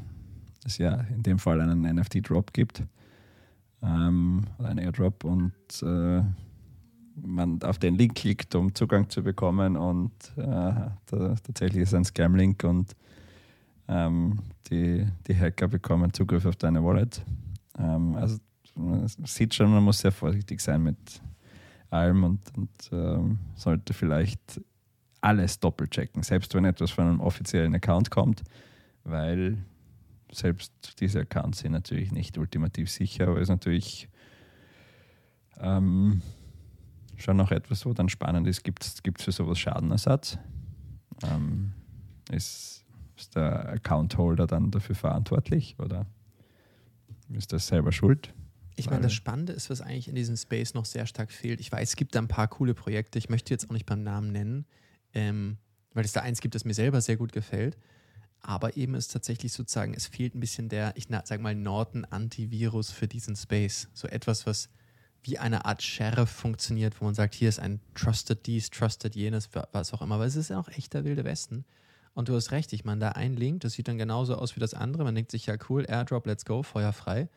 [0.65, 2.83] es ja in dem Fall einen NFT-Drop gibt,
[3.85, 6.23] ähm, einen Airdrop und äh,
[7.23, 12.05] man auf den Link klickt, um Zugang zu bekommen und äh, da, tatsächlich ist ein
[12.05, 12.95] Scam-Link und
[13.89, 17.23] ähm, die, die Hacker bekommen Zugriff auf deine Wallet.
[17.79, 18.39] Ähm, also
[18.75, 21.21] man sieht schon, man muss sehr vorsichtig sein mit
[21.91, 24.61] allem und, und ähm, sollte vielleicht
[25.21, 28.43] alles doppelchecken, selbst wenn etwas von einem offiziellen Account kommt,
[29.05, 29.59] weil
[30.33, 34.09] selbst diese Accounts sind natürlich nicht ultimativ sicher, aber es ist natürlich
[35.59, 36.23] ähm,
[37.17, 40.39] schon noch etwas, wo dann spannend ist, gibt es für sowas Schadenersatz?
[41.23, 41.73] Ähm,
[42.31, 42.85] ist
[43.17, 46.07] ist der Account-Holder dann dafür verantwortlich oder
[47.33, 48.35] ist das selber schuld?
[48.77, 51.61] Ich meine, das Spannende ist, was eigentlich in diesem Space noch sehr stark fehlt.
[51.61, 53.19] Ich weiß, es gibt da ein paar coole Projekte.
[53.19, 54.67] Ich möchte jetzt auch nicht beim Namen nennen,
[55.13, 55.59] ähm,
[55.93, 57.79] weil es da eins gibt, das mir selber sehr gut gefällt.
[58.47, 63.09] Aber eben ist tatsächlich sozusagen, es fehlt ein bisschen der, ich sag mal, Norton-Antivirus für
[63.09, 63.89] diesen Space.
[63.95, 64.69] So etwas, was
[65.23, 69.49] wie eine Art Sheriff funktioniert, wo man sagt, hier ist ein Trusted dies, Trusted jenes,
[69.73, 70.17] was auch immer.
[70.17, 71.65] Aber es ist ja auch echt der wilde Westen.
[72.13, 74.61] Und du hast recht, ich meine, da ein Link, das sieht dann genauso aus wie
[74.61, 75.05] das andere.
[75.05, 77.31] Man denkt sich, ja, cool, Airdrop, let's go, Feuer frei.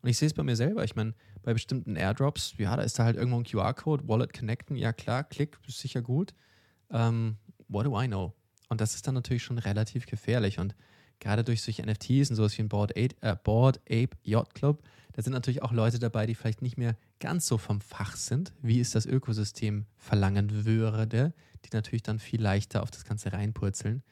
[0.00, 0.84] Und ich sehe es bei mir selber.
[0.84, 4.76] Ich meine, bei bestimmten Airdrops, ja, da ist da halt irgendwo ein QR-Code, Wallet connecten,
[4.76, 6.34] ja klar, klick, ist sicher gut.
[6.90, 7.36] Ähm,
[7.66, 8.32] what do I know?
[8.72, 10.58] Und das ist dann natürlich schon relativ gefährlich.
[10.58, 10.74] Und
[11.20, 14.82] gerade durch solche NFTs und sowas wie ein Board, Ape, äh, Board Ape Yacht Club,
[15.12, 18.54] da sind natürlich auch Leute dabei, die vielleicht nicht mehr ganz so vom Fach sind,
[18.62, 24.02] wie es das Ökosystem verlangen würde, die natürlich dann viel leichter auf das Ganze reinpurzeln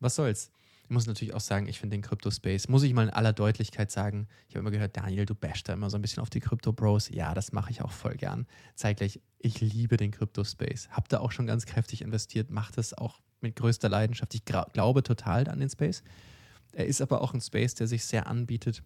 [0.00, 0.50] was soll's.
[0.84, 3.90] Ich muss natürlich auch sagen, ich finde den Crypto-Space, muss ich mal in aller Deutlichkeit
[3.90, 6.38] sagen, ich habe immer gehört, Daniel, du bashst da immer so ein bisschen auf die
[6.38, 7.08] Crypto-Bros.
[7.08, 8.46] Ja, das mache ich auch voll gern.
[8.76, 10.90] Zeitgleich, ich liebe den Crypto-Space.
[10.90, 14.34] Hab da auch schon ganz kräftig investiert, mache das auch mit größter Leidenschaft.
[14.34, 16.02] Ich glaube total an den Space.
[16.72, 18.82] Er ist aber auch ein Space, der sich sehr anbietet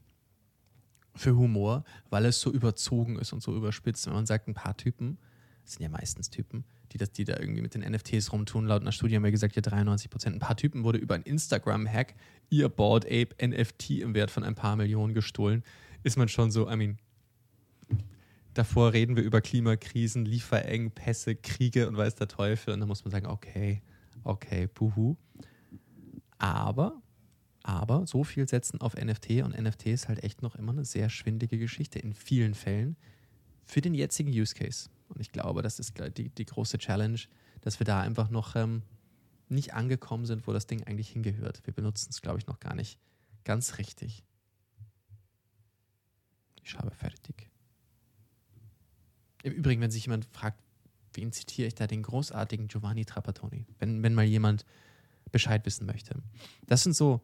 [1.15, 4.07] für Humor, weil es so überzogen ist und so überspitzt.
[4.07, 5.19] Wenn man sagt, ein paar Typen,
[5.65, 8.67] das sind ja meistens Typen, die, das, die da irgendwie mit den NFTs rumtun.
[8.67, 10.37] Laut einer Studie haben wir gesagt, ja 93 Prozent.
[10.37, 12.15] Ein paar Typen wurde über einen Instagram-Hack
[12.49, 15.63] ihr Board Ape NFT im Wert von ein paar Millionen gestohlen.
[16.03, 16.99] Ist man schon so, I mean,
[18.55, 22.75] davor reden wir über Klimakrisen, Lieferengpässe, Kriege und weiß der Teufel.
[22.75, 23.83] Und dann muss man sagen, okay,
[24.25, 25.17] okay, puhu.
[26.39, 27.03] Aber,
[27.63, 31.11] aber so viel setzen auf NFT und NFT ist halt echt noch immer eine sehr
[31.11, 32.97] schwindige Geschichte in vielen Fällen
[33.65, 34.89] für den jetzigen Use Case.
[35.09, 37.21] Und ich glaube, das ist die, die große Challenge,
[37.61, 38.83] dass wir da einfach noch ähm,
[39.49, 41.61] nicht angekommen sind, wo das Ding eigentlich hingehört.
[41.67, 42.99] Wir benutzen es, glaube ich, noch gar nicht
[43.45, 44.25] ganz richtig.
[46.63, 47.51] Ich habe fertig.
[49.43, 50.63] Im Übrigen, wenn sich jemand fragt,
[51.21, 54.65] wen zitiere ich da, den großartigen Giovanni Trapattoni, wenn, wenn mal jemand
[55.31, 56.17] Bescheid wissen möchte.
[56.67, 57.21] Das sind so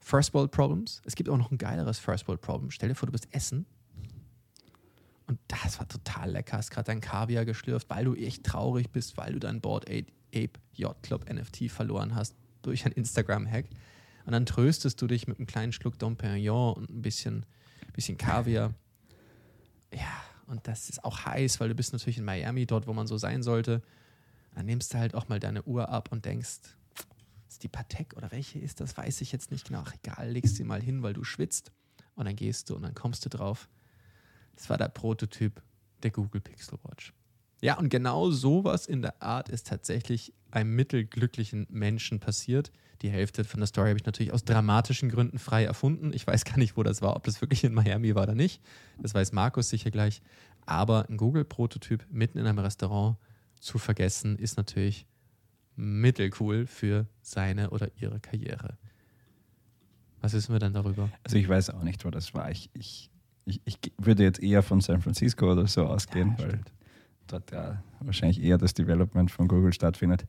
[0.00, 1.02] First World Problems.
[1.04, 2.70] Es gibt auch noch ein geileres First World Problem.
[2.70, 3.66] Stell dir vor, du bist Essen
[5.26, 6.56] und das war total lecker.
[6.56, 10.50] Hast gerade dein Kaviar geschlürft, weil du echt traurig bist, weil du dein Board Ape
[10.74, 13.66] Yacht Club NFT verloren hast durch ein Instagram-Hack.
[14.24, 17.46] Und dann tröstest du dich mit einem kleinen Schluck Dom Perignon und ein bisschen,
[17.92, 18.74] bisschen Kaviar.
[19.92, 23.06] Ja, und das ist auch heiß, weil du bist natürlich in Miami, dort, wo man
[23.06, 23.82] so sein sollte.
[24.54, 26.58] Dann nimmst du halt auch mal deine Uhr ab und denkst,
[27.48, 29.84] ist die Patek oder welche ist das, weiß ich jetzt nicht genau.
[29.86, 31.72] Ach, egal, legst sie mal hin, weil du schwitzt.
[32.16, 33.68] Und dann gehst du und dann kommst du drauf.
[34.56, 35.62] Das war der Prototyp
[36.02, 37.14] der Google Pixel Watch.
[37.62, 42.70] Ja, und genau sowas in der Art ist tatsächlich einem mittelglücklichen Menschen passiert.
[43.02, 46.12] Die Hälfte von der Story habe ich natürlich aus dramatischen Gründen frei erfunden.
[46.12, 48.60] Ich weiß gar nicht, wo das war, ob das wirklich in Miami war oder nicht.
[48.98, 50.20] Das weiß Markus sicher gleich.
[50.66, 53.16] Aber ein Google-Prototyp mitten in einem Restaurant
[53.58, 55.06] zu vergessen, ist natürlich
[55.76, 58.76] mittelcool für seine oder ihre Karriere.
[60.20, 61.08] Was wissen wir dann darüber?
[61.24, 62.50] Also ich weiß auch nicht, wo das war.
[62.50, 63.10] Ich, ich,
[63.46, 66.72] ich, ich würde jetzt eher von San Francisco oder so ausgehen, ja, weil stimmt
[67.32, 70.26] dort ja wahrscheinlich eher das Development von Google stattfindet.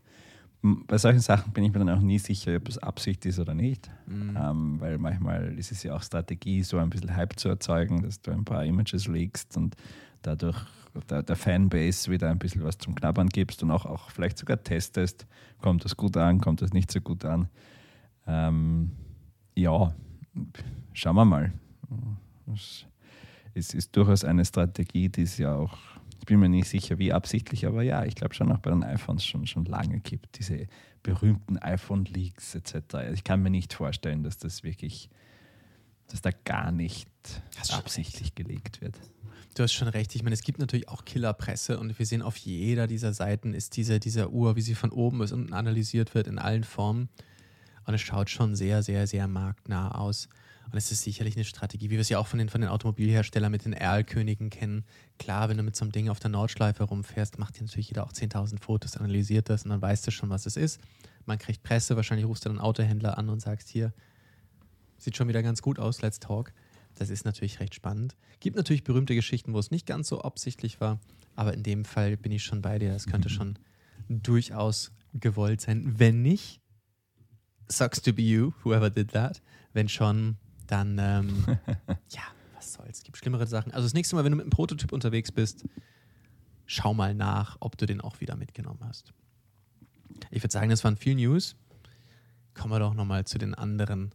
[0.64, 3.56] Bei solchen Sachen bin ich mir dann auch nie sicher, ob es Absicht ist oder
[3.56, 4.38] nicht, mhm.
[4.40, 8.22] ähm, weil manchmal ist es ja auch Strategie, so ein bisschen Hype zu erzeugen, dass
[8.22, 9.76] du ein paar Images legst und
[10.22, 10.58] dadurch
[11.10, 14.62] der, der, Fanbase wieder ein bisschen was zum Knabbern gibst und auch, auch vielleicht sogar
[14.62, 15.26] testest,
[15.62, 17.48] kommt das gut an, kommt das nicht so gut an.
[18.28, 18.92] Ähm,
[19.56, 19.96] ja,
[20.94, 21.52] schauen wir mal.
[23.54, 25.78] Es ist durchaus eine Strategie, die es ja auch
[26.22, 28.84] ich bin mir nicht sicher, wie absichtlich, aber ja, ich glaube schon auch bei den
[28.84, 30.68] iPhones schon, schon lange gibt, diese
[31.02, 32.76] berühmten iPhone-Leaks etc.
[32.94, 35.10] Also ich kann mir nicht vorstellen, dass das wirklich,
[36.10, 37.10] dass da gar nicht
[37.72, 39.00] absichtlich gelegt wird.
[39.56, 40.14] Du hast schon recht.
[40.14, 43.76] Ich meine, es gibt natürlich auch Killerpresse und wir sehen auf jeder dieser Seiten ist
[43.76, 47.10] diese, diese Uhr, wie sie von oben bis unten analysiert wird, in allen Formen.
[47.86, 50.30] Und es schaut schon sehr, sehr, sehr marktnah aus.
[50.72, 52.70] Und es ist sicherlich eine Strategie, wie wir es ja auch von den, von den
[52.70, 54.86] Automobilherstellern mit den Erlkönigen kennen.
[55.20, 58.06] Klar, wenn du mit so einem Ding auf der Nordschleife rumfährst, macht dir natürlich jeder
[58.06, 60.80] auch 10.000 Fotos, analysiert das und dann weißt du schon, was es ist.
[61.26, 63.94] Man kriegt Presse, wahrscheinlich rufst du dann einen Autohändler an und sagst hier,
[64.98, 66.54] sieht schon wieder ganz gut aus, let's talk.
[66.96, 68.16] Das ist natürlich recht spannend.
[68.40, 71.00] Gibt natürlich berühmte Geschichten, wo es nicht ganz so absichtlich war,
[71.36, 72.92] aber in dem Fall bin ich schon bei dir.
[72.92, 73.34] Das könnte mhm.
[73.34, 73.60] schon
[74.08, 76.00] durchaus gewollt sein.
[76.00, 76.62] Wenn nicht,
[77.68, 79.42] sucks to be you, whoever did that.
[79.74, 80.38] Wenn schon,
[80.72, 81.46] dann, ähm,
[82.10, 82.22] ja,
[82.56, 83.72] was soll's, es gibt schlimmere Sachen.
[83.74, 85.66] Also das nächste Mal, wenn du mit einem Prototyp unterwegs bist,
[86.66, 89.14] schau mal nach, ob du den auch wieder mitgenommen hast.
[90.30, 91.56] Ich würde sagen, das waren viel News.
[92.54, 94.14] Kommen wir doch nochmal zu den anderen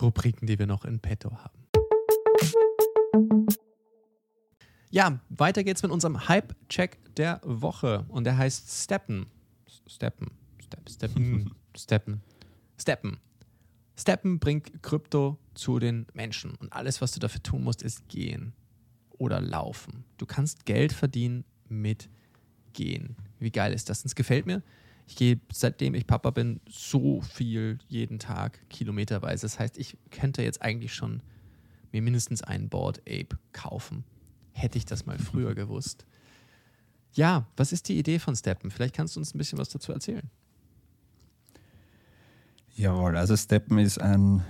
[0.00, 1.64] Rubriken, die wir noch in petto haben.
[4.90, 8.04] Ja, weiter geht's mit unserem Hype-Check der Woche.
[8.08, 9.26] Und der heißt Steppen.
[9.88, 10.30] Steppen.
[10.62, 11.54] Step, Steppen.
[11.76, 12.20] Steppen.
[12.78, 13.18] Steppen.
[13.96, 16.54] Steppen bringt Krypto zu den Menschen.
[16.56, 18.52] Und alles, was du dafür tun musst, ist gehen
[19.10, 20.04] oder laufen.
[20.18, 22.08] Du kannst Geld verdienen mit
[22.72, 23.16] Gehen.
[23.38, 24.00] Wie geil ist das?
[24.00, 24.62] Und es gefällt mir.
[25.06, 29.42] Ich gehe, seitdem ich Papa bin, so viel jeden Tag, kilometerweise.
[29.42, 31.22] Das heißt, ich könnte jetzt eigentlich schon
[31.92, 34.04] mir mindestens einen Board Ape kaufen.
[34.52, 36.06] Hätte ich das mal früher gewusst.
[37.12, 38.70] Ja, was ist die Idee von Steppen?
[38.70, 40.28] Vielleicht kannst du uns ein bisschen was dazu erzählen.
[42.76, 44.42] Jawohl, also Steppen ist ein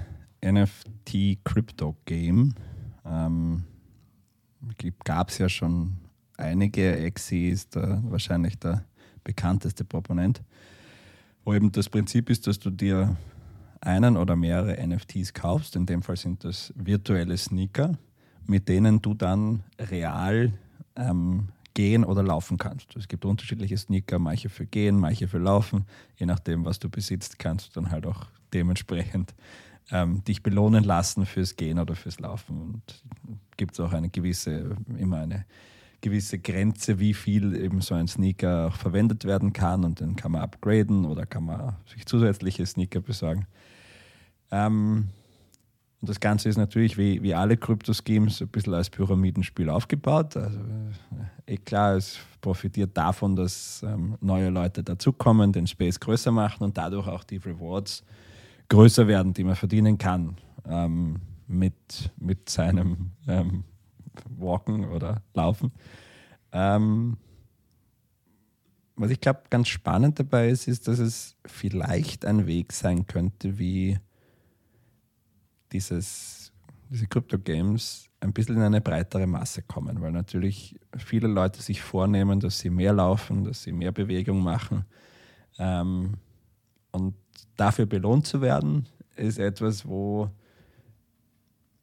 [0.43, 2.55] NFT-Crypto-Game.
[3.05, 3.65] Ähm,
[5.05, 5.99] Gab es ja schon
[6.39, 6.97] einige.
[6.97, 8.87] Exi ist da wahrscheinlich der
[9.25, 10.43] bekannteste Proponent.
[11.45, 13.15] Wo eben das Prinzip ist, dass du dir
[13.83, 15.77] einen oder mehrere NFTs kaufst.
[15.77, 17.99] In dem Fall sind das virtuelle Sneaker,
[18.47, 20.55] mit denen du dann real
[20.97, 22.97] ähm, gehen oder laufen kannst.
[22.97, 25.87] Es gibt unterschiedliche Sneaker, manche für Gehen, manche für Laufen.
[26.17, 29.35] Je nachdem, was du besitzt, kannst du dann halt auch dementsprechend
[29.91, 32.61] ähm, dich belohnen lassen fürs Gehen oder fürs Laufen.
[32.61, 33.05] Und
[33.57, 35.45] gibt es auch eine gewisse, immer eine
[36.01, 40.33] gewisse Grenze, wie viel eben so ein Sneaker auch verwendet werden kann und den kann
[40.33, 43.47] man upgraden oder kann man sich zusätzliche Sneaker besorgen.
[44.51, 45.09] Ähm,
[46.05, 50.37] Und das Ganze ist natürlich wie, wie alle Krypto-Schemes ein bisschen als Pyramidenspiel aufgebaut.
[50.37, 50.59] Also
[51.47, 56.77] eh klar, es profitiert davon, dass ähm, neue Leute dazukommen, den Space größer machen und
[56.77, 58.05] dadurch auch die Rewards
[58.69, 60.37] größer werden, die man verdienen kann
[60.69, 63.65] ähm, mit, mit seinem ähm,
[64.29, 65.73] Walken oder Laufen.
[66.53, 67.17] Ähm,
[68.95, 73.59] was ich glaube ganz spannend dabei ist, ist, dass es vielleicht ein Weg sein könnte,
[73.59, 73.99] wie
[75.75, 76.53] dieses,
[76.89, 82.41] diese Crypto-Games ein bisschen in eine breitere Masse kommen, weil natürlich viele Leute sich vornehmen,
[82.41, 84.87] dass sie mehr laufen, dass sie mehr Bewegung machen.
[85.59, 86.15] Ähm,
[86.93, 87.15] und
[87.57, 90.31] dafür belohnt zu werden, ist etwas, wo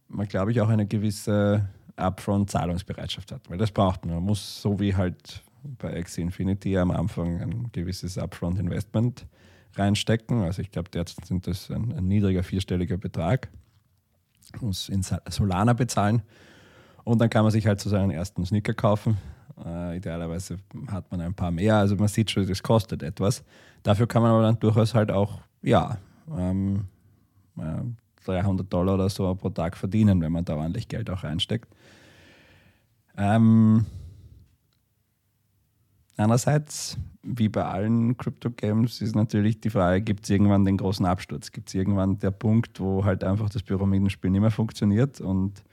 [0.08, 4.16] man, glaube ich, auch eine gewisse Upfront-Zahlungsbereitschaft hat, weil das braucht man.
[4.16, 9.28] Man muss so wie halt bei Axie Infinity am Anfang ein gewisses Upfront-Investment
[9.76, 10.42] reinstecken.
[10.42, 13.50] Also ich glaube, derzeit sind das ein, ein, niedriger vierstelliger Betrag,
[14.60, 16.22] muss in Solana bezahlen
[17.04, 19.18] und dann kann man sich halt so seinen ersten Sneaker kaufen.
[19.66, 23.44] Äh, idealerweise hat man ein paar mehr, also man sieht schon, das kostet etwas.
[23.84, 25.98] Dafür kann man aber dann durchaus halt auch, ja,
[26.36, 26.86] ähm,
[27.58, 27.84] äh,
[28.26, 31.68] 300 Dollar oder so pro Tag verdienen, wenn man da ordentlich Geld auch reinsteckt.
[33.18, 33.86] Ähm,
[36.22, 41.52] Andererseits, wie bei allen Crypto-Games, ist natürlich die Frage, gibt es irgendwann den großen Absturz?
[41.52, 45.64] Gibt es irgendwann der Punkt, wo halt einfach das Pyramidenspiel nicht mehr funktioniert und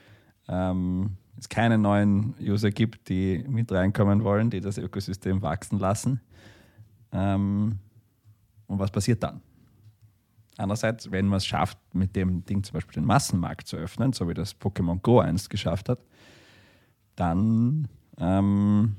[0.48, 6.22] ähm, es keine neuen User gibt, die mit reinkommen wollen, die das Ökosystem wachsen lassen?
[7.12, 7.78] Ähm,
[8.68, 9.42] und was passiert dann?
[10.56, 14.26] Andererseits, wenn man es schafft, mit dem Ding zum Beispiel den Massenmarkt zu öffnen, so
[14.26, 16.00] wie das Pokémon Go einst geschafft hat,
[17.16, 17.86] dann
[18.16, 18.96] ähm,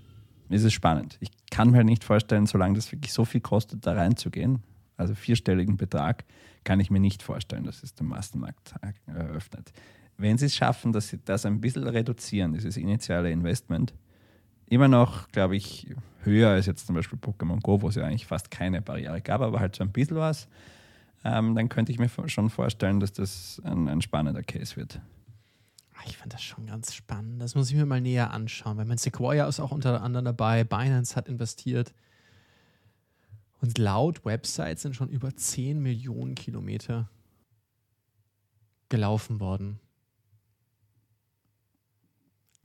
[0.50, 1.18] ist es spannend.
[1.20, 4.64] Ich kann mir nicht vorstellen, solange das wirklich so viel kostet, da reinzugehen,
[4.98, 6.26] also vierstelligen Betrag,
[6.64, 8.76] kann ich mir nicht vorstellen, dass es den Massenmarkt
[9.08, 9.72] eröffnet.
[10.18, 13.94] Wenn sie es schaffen, dass sie das ein bisschen reduzieren, dieses initiale Investment,
[14.66, 15.88] immer noch, glaube ich,
[16.24, 19.42] höher als jetzt zum Beispiel Pokémon Go, wo es ja eigentlich fast keine Barriere gab,
[19.42, 20.48] aber halt so ein bisschen was,
[21.24, 25.00] ähm, dann könnte ich mir schon vorstellen, dass das ein, ein spannender Case wird.
[26.00, 27.42] Ah, ich fand das schon ganz spannend.
[27.42, 30.64] Das muss ich mir mal näher anschauen, weil mein Sequoia ist auch unter anderem dabei.
[30.64, 31.94] Binance hat investiert.
[33.60, 37.10] Und laut Website sind schon über 10 Millionen Kilometer
[38.88, 39.82] gelaufen worden.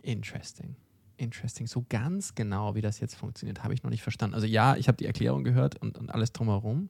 [0.01, 0.77] Interesting.
[1.17, 1.67] Interesting.
[1.67, 4.35] So ganz genau, wie das jetzt funktioniert, habe ich noch nicht verstanden.
[4.35, 6.89] Also ja, ich habe die Erklärung gehört und, und alles drumherum.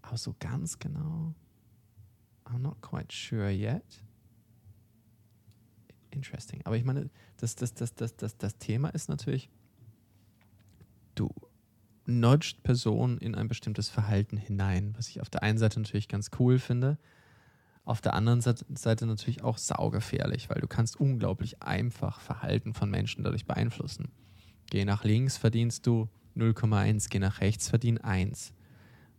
[0.00, 1.34] Aber so ganz genau,
[2.44, 4.02] I'm not quite sure yet
[6.14, 6.60] interesting.
[6.64, 9.50] Aber ich meine, das, das, das, das, das, das Thema ist natürlich,
[11.14, 11.30] du
[12.06, 16.30] nudged Personen in ein bestimmtes Verhalten hinein, was ich auf der einen Seite natürlich ganz
[16.38, 16.98] cool finde,
[17.84, 23.24] auf der anderen Seite natürlich auch saugefährlich, weil du kannst unglaublich einfach Verhalten von Menschen
[23.24, 24.12] dadurch beeinflussen.
[24.70, 28.52] Geh nach links, verdienst du 0,1, geh nach rechts, verdien 1.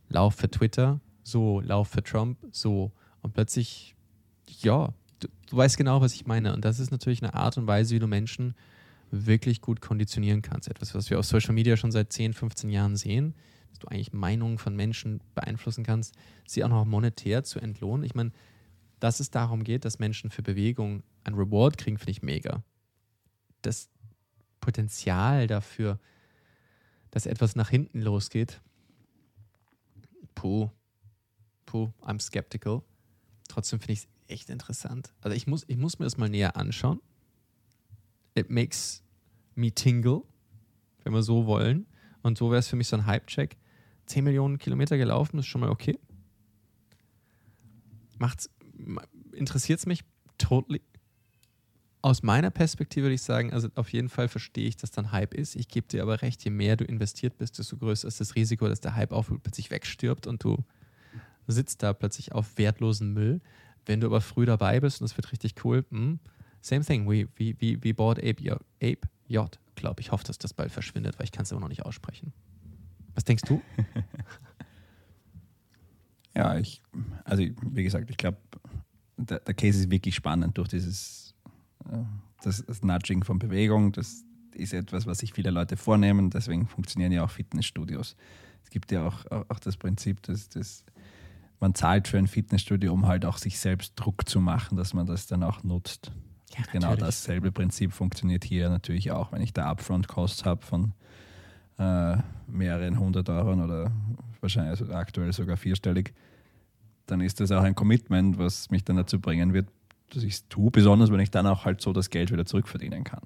[0.07, 2.91] Lauf für Twitter, so, lauf für Trump, so.
[3.21, 3.95] Und plötzlich,
[4.47, 6.53] ja, du, du weißt genau, was ich meine.
[6.53, 8.55] Und das ist natürlich eine Art und Weise, wie du Menschen
[9.11, 10.67] wirklich gut konditionieren kannst.
[10.67, 13.35] Etwas, was wir auf Social Media schon seit 10, 15 Jahren sehen,
[13.69, 16.15] dass du eigentlich Meinungen von Menschen beeinflussen kannst,
[16.47, 18.05] sie auch noch monetär zu entlohnen.
[18.05, 18.31] Ich meine,
[18.99, 22.63] dass es darum geht, dass Menschen für Bewegung ein Reward kriegen, finde ich mega.
[23.61, 23.89] Das
[24.61, 25.99] Potenzial dafür,
[27.11, 28.61] dass etwas nach hinten losgeht,
[30.33, 30.69] puh,
[31.65, 32.81] puh, I'm skeptical.
[33.47, 35.13] Trotzdem finde ich es echt interessant.
[35.21, 36.99] Also ich muss, ich muss mir das mal näher anschauen.
[38.35, 39.03] It makes
[39.55, 40.23] me tingle,
[41.03, 41.85] wenn wir so wollen.
[42.21, 43.57] Und so wäre es für mich so ein Hype-Check.
[44.07, 45.99] 10 Millionen Kilometer gelaufen, ist schon mal okay.
[49.33, 50.03] Interessiert es mich
[50.37, 50.81] totally.
[52.01, 55.33] Aus meiner Perspektive würde ich sagen, also auf jeden Fall verstehe ich, dass dann Hype
[55.33, 55.55] ist.
[55.55, 58.67] Ich gebe dir aber recht, je mehr du investiert bist, desto größer ist das Risiko,
[58.67, 60.63] dass der Hype auch plötzlich wegstirbt und du
[61.47, 63.41] sitzt da plötzlich auf wertlosen Müll.
[63.85, 66.19] Wenn du aber früh dabei bist und es wird richtig cool, mh, hm,
[66.61, 70.11] same thing, we, we, we, we bought Ape, Ape J, glaube ich.
[70.11, 72.33] hoffe, dass das bald verschwindet, weil ich kann es immer noch nicht aussprechen.
[73.15, 73.61] Was denkst du?
[76.35, 76.81] ja, ich,
[77.25, 78.37] also wie gesagt, ich glaube,
[79.17, 81.35] der, der, Case ist wirklich spannend durch dieses
[81.85, 81.97] äh,
[82.43, 83.91] das, das Nudging von Bewegung.
[83.91, 84.23] Das
[84.53, 86.29] ist etwas, was sich viele Leute vornehmen.
[86.29, 88.15] Deswegen funktionieren ja auch Fitnessstudios.
[88.63, 90.83] Es gibt ja auch, auch das Prinzip, dass das
[91.63, 95.07] man zahlt für ein Fitnessstudio, um halt auch sich selbst Druck zu machen, dass man
[95.07, 96.11] das dann auch nutzt.
[96.57, 99.31] Ja, genau dasselbe Prinzip funktioniert hier natürlich auch.
[99.31, 100.91] Wenn ich da Upfront-Costs habe von
[101.79, 102.17] äh,
[102.47, 103.91] mehreren hundert Euro oder
[104.41, 106.13] wahrscheinlich also aktuell sogar vierstellig,
[107.05, 109.69] dann ist das auch ein Commitment, was mich dann dazu bringen wird,
[110.09, 113.05] dass ich es tue, besonders wenn ich dann auch halt so das Geld wieder zurückverdienen
[113.05, 113.23] kann.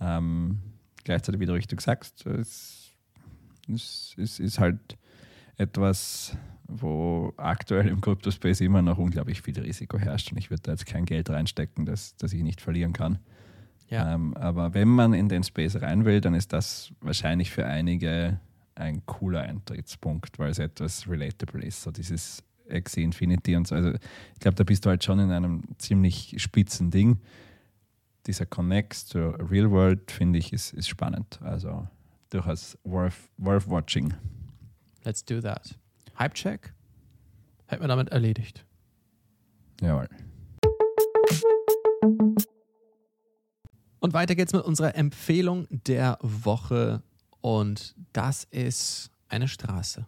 [0.00, 0.58] Ähm,
[1.04, 2.90] gleichzeitig, wie du richtig sagst, es,
[3.72, 4.98] es, es ist halt
[5.56, 6.36] etwas,
[6.80, 10.86] wo aktuell im Crypto-Space immer noch unglaublich viel Risiko herrscht und ich würde da jetzt
[10.86, 13.18] kein Geld reinstecken, das, das ich nicht verlieren kann.
[13.88, 14.14] Ja.
[14.14, 18.40] Ähm, aber wenn man in den Space rein will, dann ist das wahrscheinlich für einige
[18.74, 21.82] ein cooler Eintrittspunkt, weil es etwas relatable ist.
[21.82, 23.74] So dieses Axie Infinity und so.
[23.74, 27.20] Also ich glaube, da bist du halt schon in einem ziemlich spitzen Ding.
[28.26, 31.40] Dieser Connect zur Real World, finde ich, ist, ist spannend.
[31.42, 31.86] Also
[32.30, 34.14] durchaus worth, worth watching.
[35.04, 35.76] Let's do that.
[36.18, 36.74] Hype Check
[37.66, 38.64] hätten wir damit erledigt.
[39.80, 40.08] Jawohl.
[44.00, 47.02] Und weiter geht's mit unserer Empfehlung der Woche.
[47.40, 50.06] Und das ist eine Straße.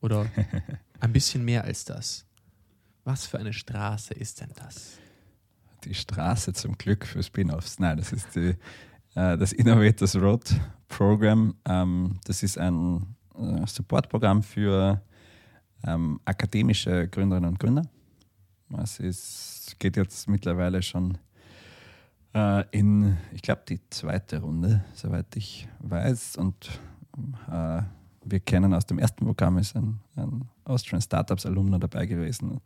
[0.00, 0.26] Oder
[1.00, 2.26] ein bisschen mehr als das.
[3.04, 4.98] Was für eine Straße ist denn das?
[5.84, 7.78] Die Straße zum Glück für Spin-offs.
[7.78, 8.56] Nein, das ist die,
[9.14, 11.54] äh, das Innovators Road Program.
[11.66, 13.16] Ähm, das ist ein
[13.66, 15.00] Supportprogramm für
[15.86, 17.82] ähm, akademische Gründerinnen und Gründer.
[18.82, 21.18] Es ist, geht jetzt mittlerweile schon
[22.34, 26.36] äh, in, ich glaube, die zweite Runde, soweit ich weiß.
[26.36, 26.80] Und
[27.50, 27.82] äh,
[28.24, 32.60] wir kennen aus dem ersten Programm, ist ein, ein Austrian Startups Alumna dabei gewesen,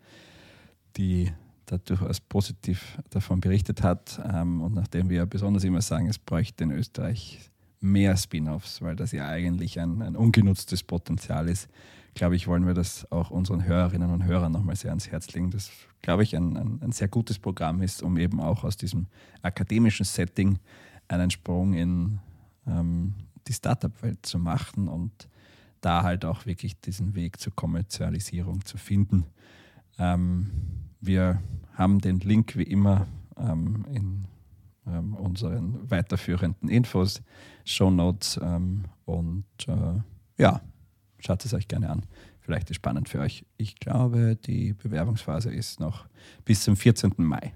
[0.97, 1.31] die
[1.67, 4.21] da durchaus positiv davon berichtet hat.
[4.25, 7.52] Ähm, und nachdem wir besonders immer sagen, es bräuchte in Österreich
[7.83, 11.69] mehr Spin-offs, weil das ja eigentlich ein, ein ungenutztes Potenzial ist,
[12.15, 15.51] glaube ich, wollen wir das auch unseren Hörerinnen und Hörern nochmal sehr ans Herz legen.
[15.51, 15.71] Das,
[16.03, 19.07] glaube ich, ein, ein, ein, sehr gutes Programm ist, um eben auch aus diesem
[19.41, 20.59] akademischen Setting
[21.09, 22.19] einen Sprung in
[22.67, 23.15] ähm,
[23.49, 25.29] die Startup-Welt zu machen und
[25.81, 29.25] da halt auch wirklich diesen Weg zur Kommerzialisierung zu finden.
[29.99, 30.51] Ähm,
[31.01, 31.43] wir
[31.75, 33.07] haben den Link wie immer
[33.37, 34.27] ähm, in
[34.87, 37.23] ähm, unseren weiterführenden Infos,
[37.65, 40.01] Show Notes ähm, und äh,
[40.43, 40.61] ja,
[41.19, 42.03] schaut es euch gerne an.
[42.41, 43.45] Vielleicht ist spannend für euch.
[43.57, 46.07] Ich glaube, die Bewerbungsphase ist noch
[46.45, 47.15] bis zum 14.
[47.19, 47.53] Mai.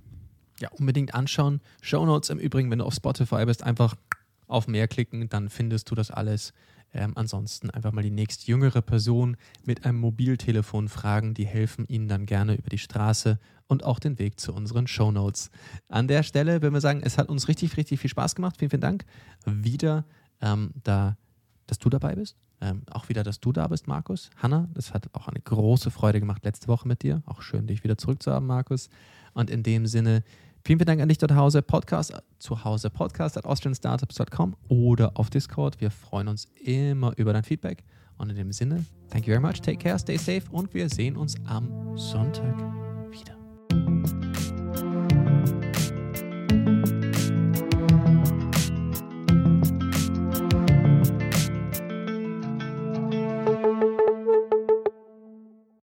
[0.60, 1.60] Ja, unbedingt anschauen.
[1.82, 3.96] Show Notes im Übrigen, wenn du auf Spotify bist, einfach
[4.46, 6.52] auf mehr klicken, dann findest du das alles.
[6.92, 11.34] Ähm, ansonsten einfach mal die nächst jüngere Person mit einem Mobiltelefon fragen.
[11.34, 15.10] Die helfen Ihnen dann gerne über die Straße und auch den Weg zu unseren Show
[15.10, 15.50] Notes.
[15.88, 18.56] An der Stelle würden wir sagen, es hat uns richtig, richtig viel Spaß gemacht.
[18.58, 19.04] Vielen, vielen Dank
[19.44, 20.04] wieder,
[20.40, 21.16] ähm, da,
[21.66, 22.36] dass du dabei bist.
[22.60, 24.30] Ähm, auch wieder, dass du da bist, Markus.
[24.36, 27.22] Hanna, das hat auch eine große Freude gemacht letzte Woche mit dir.
[27.26, 28.88] Auch schön, dich wieder zurückzuhaben, Markus.
[29.34, 30.24] Und in dem Sinne,
[30.66, 31.62] vielen, vielen Dank an dich dort Hause.
[31.62, 35.80] Podcast zu Hause, podcast at austrianstartups.com oder auf Discord.
[35.80, 37.84] Wir freuen uns immer über dein Feedback.
[38.18, 41.16] Und in dem Sinne, thank you very much, take care, stay safe und wir sehen
[41.16, 42.85] uns am Sonntag.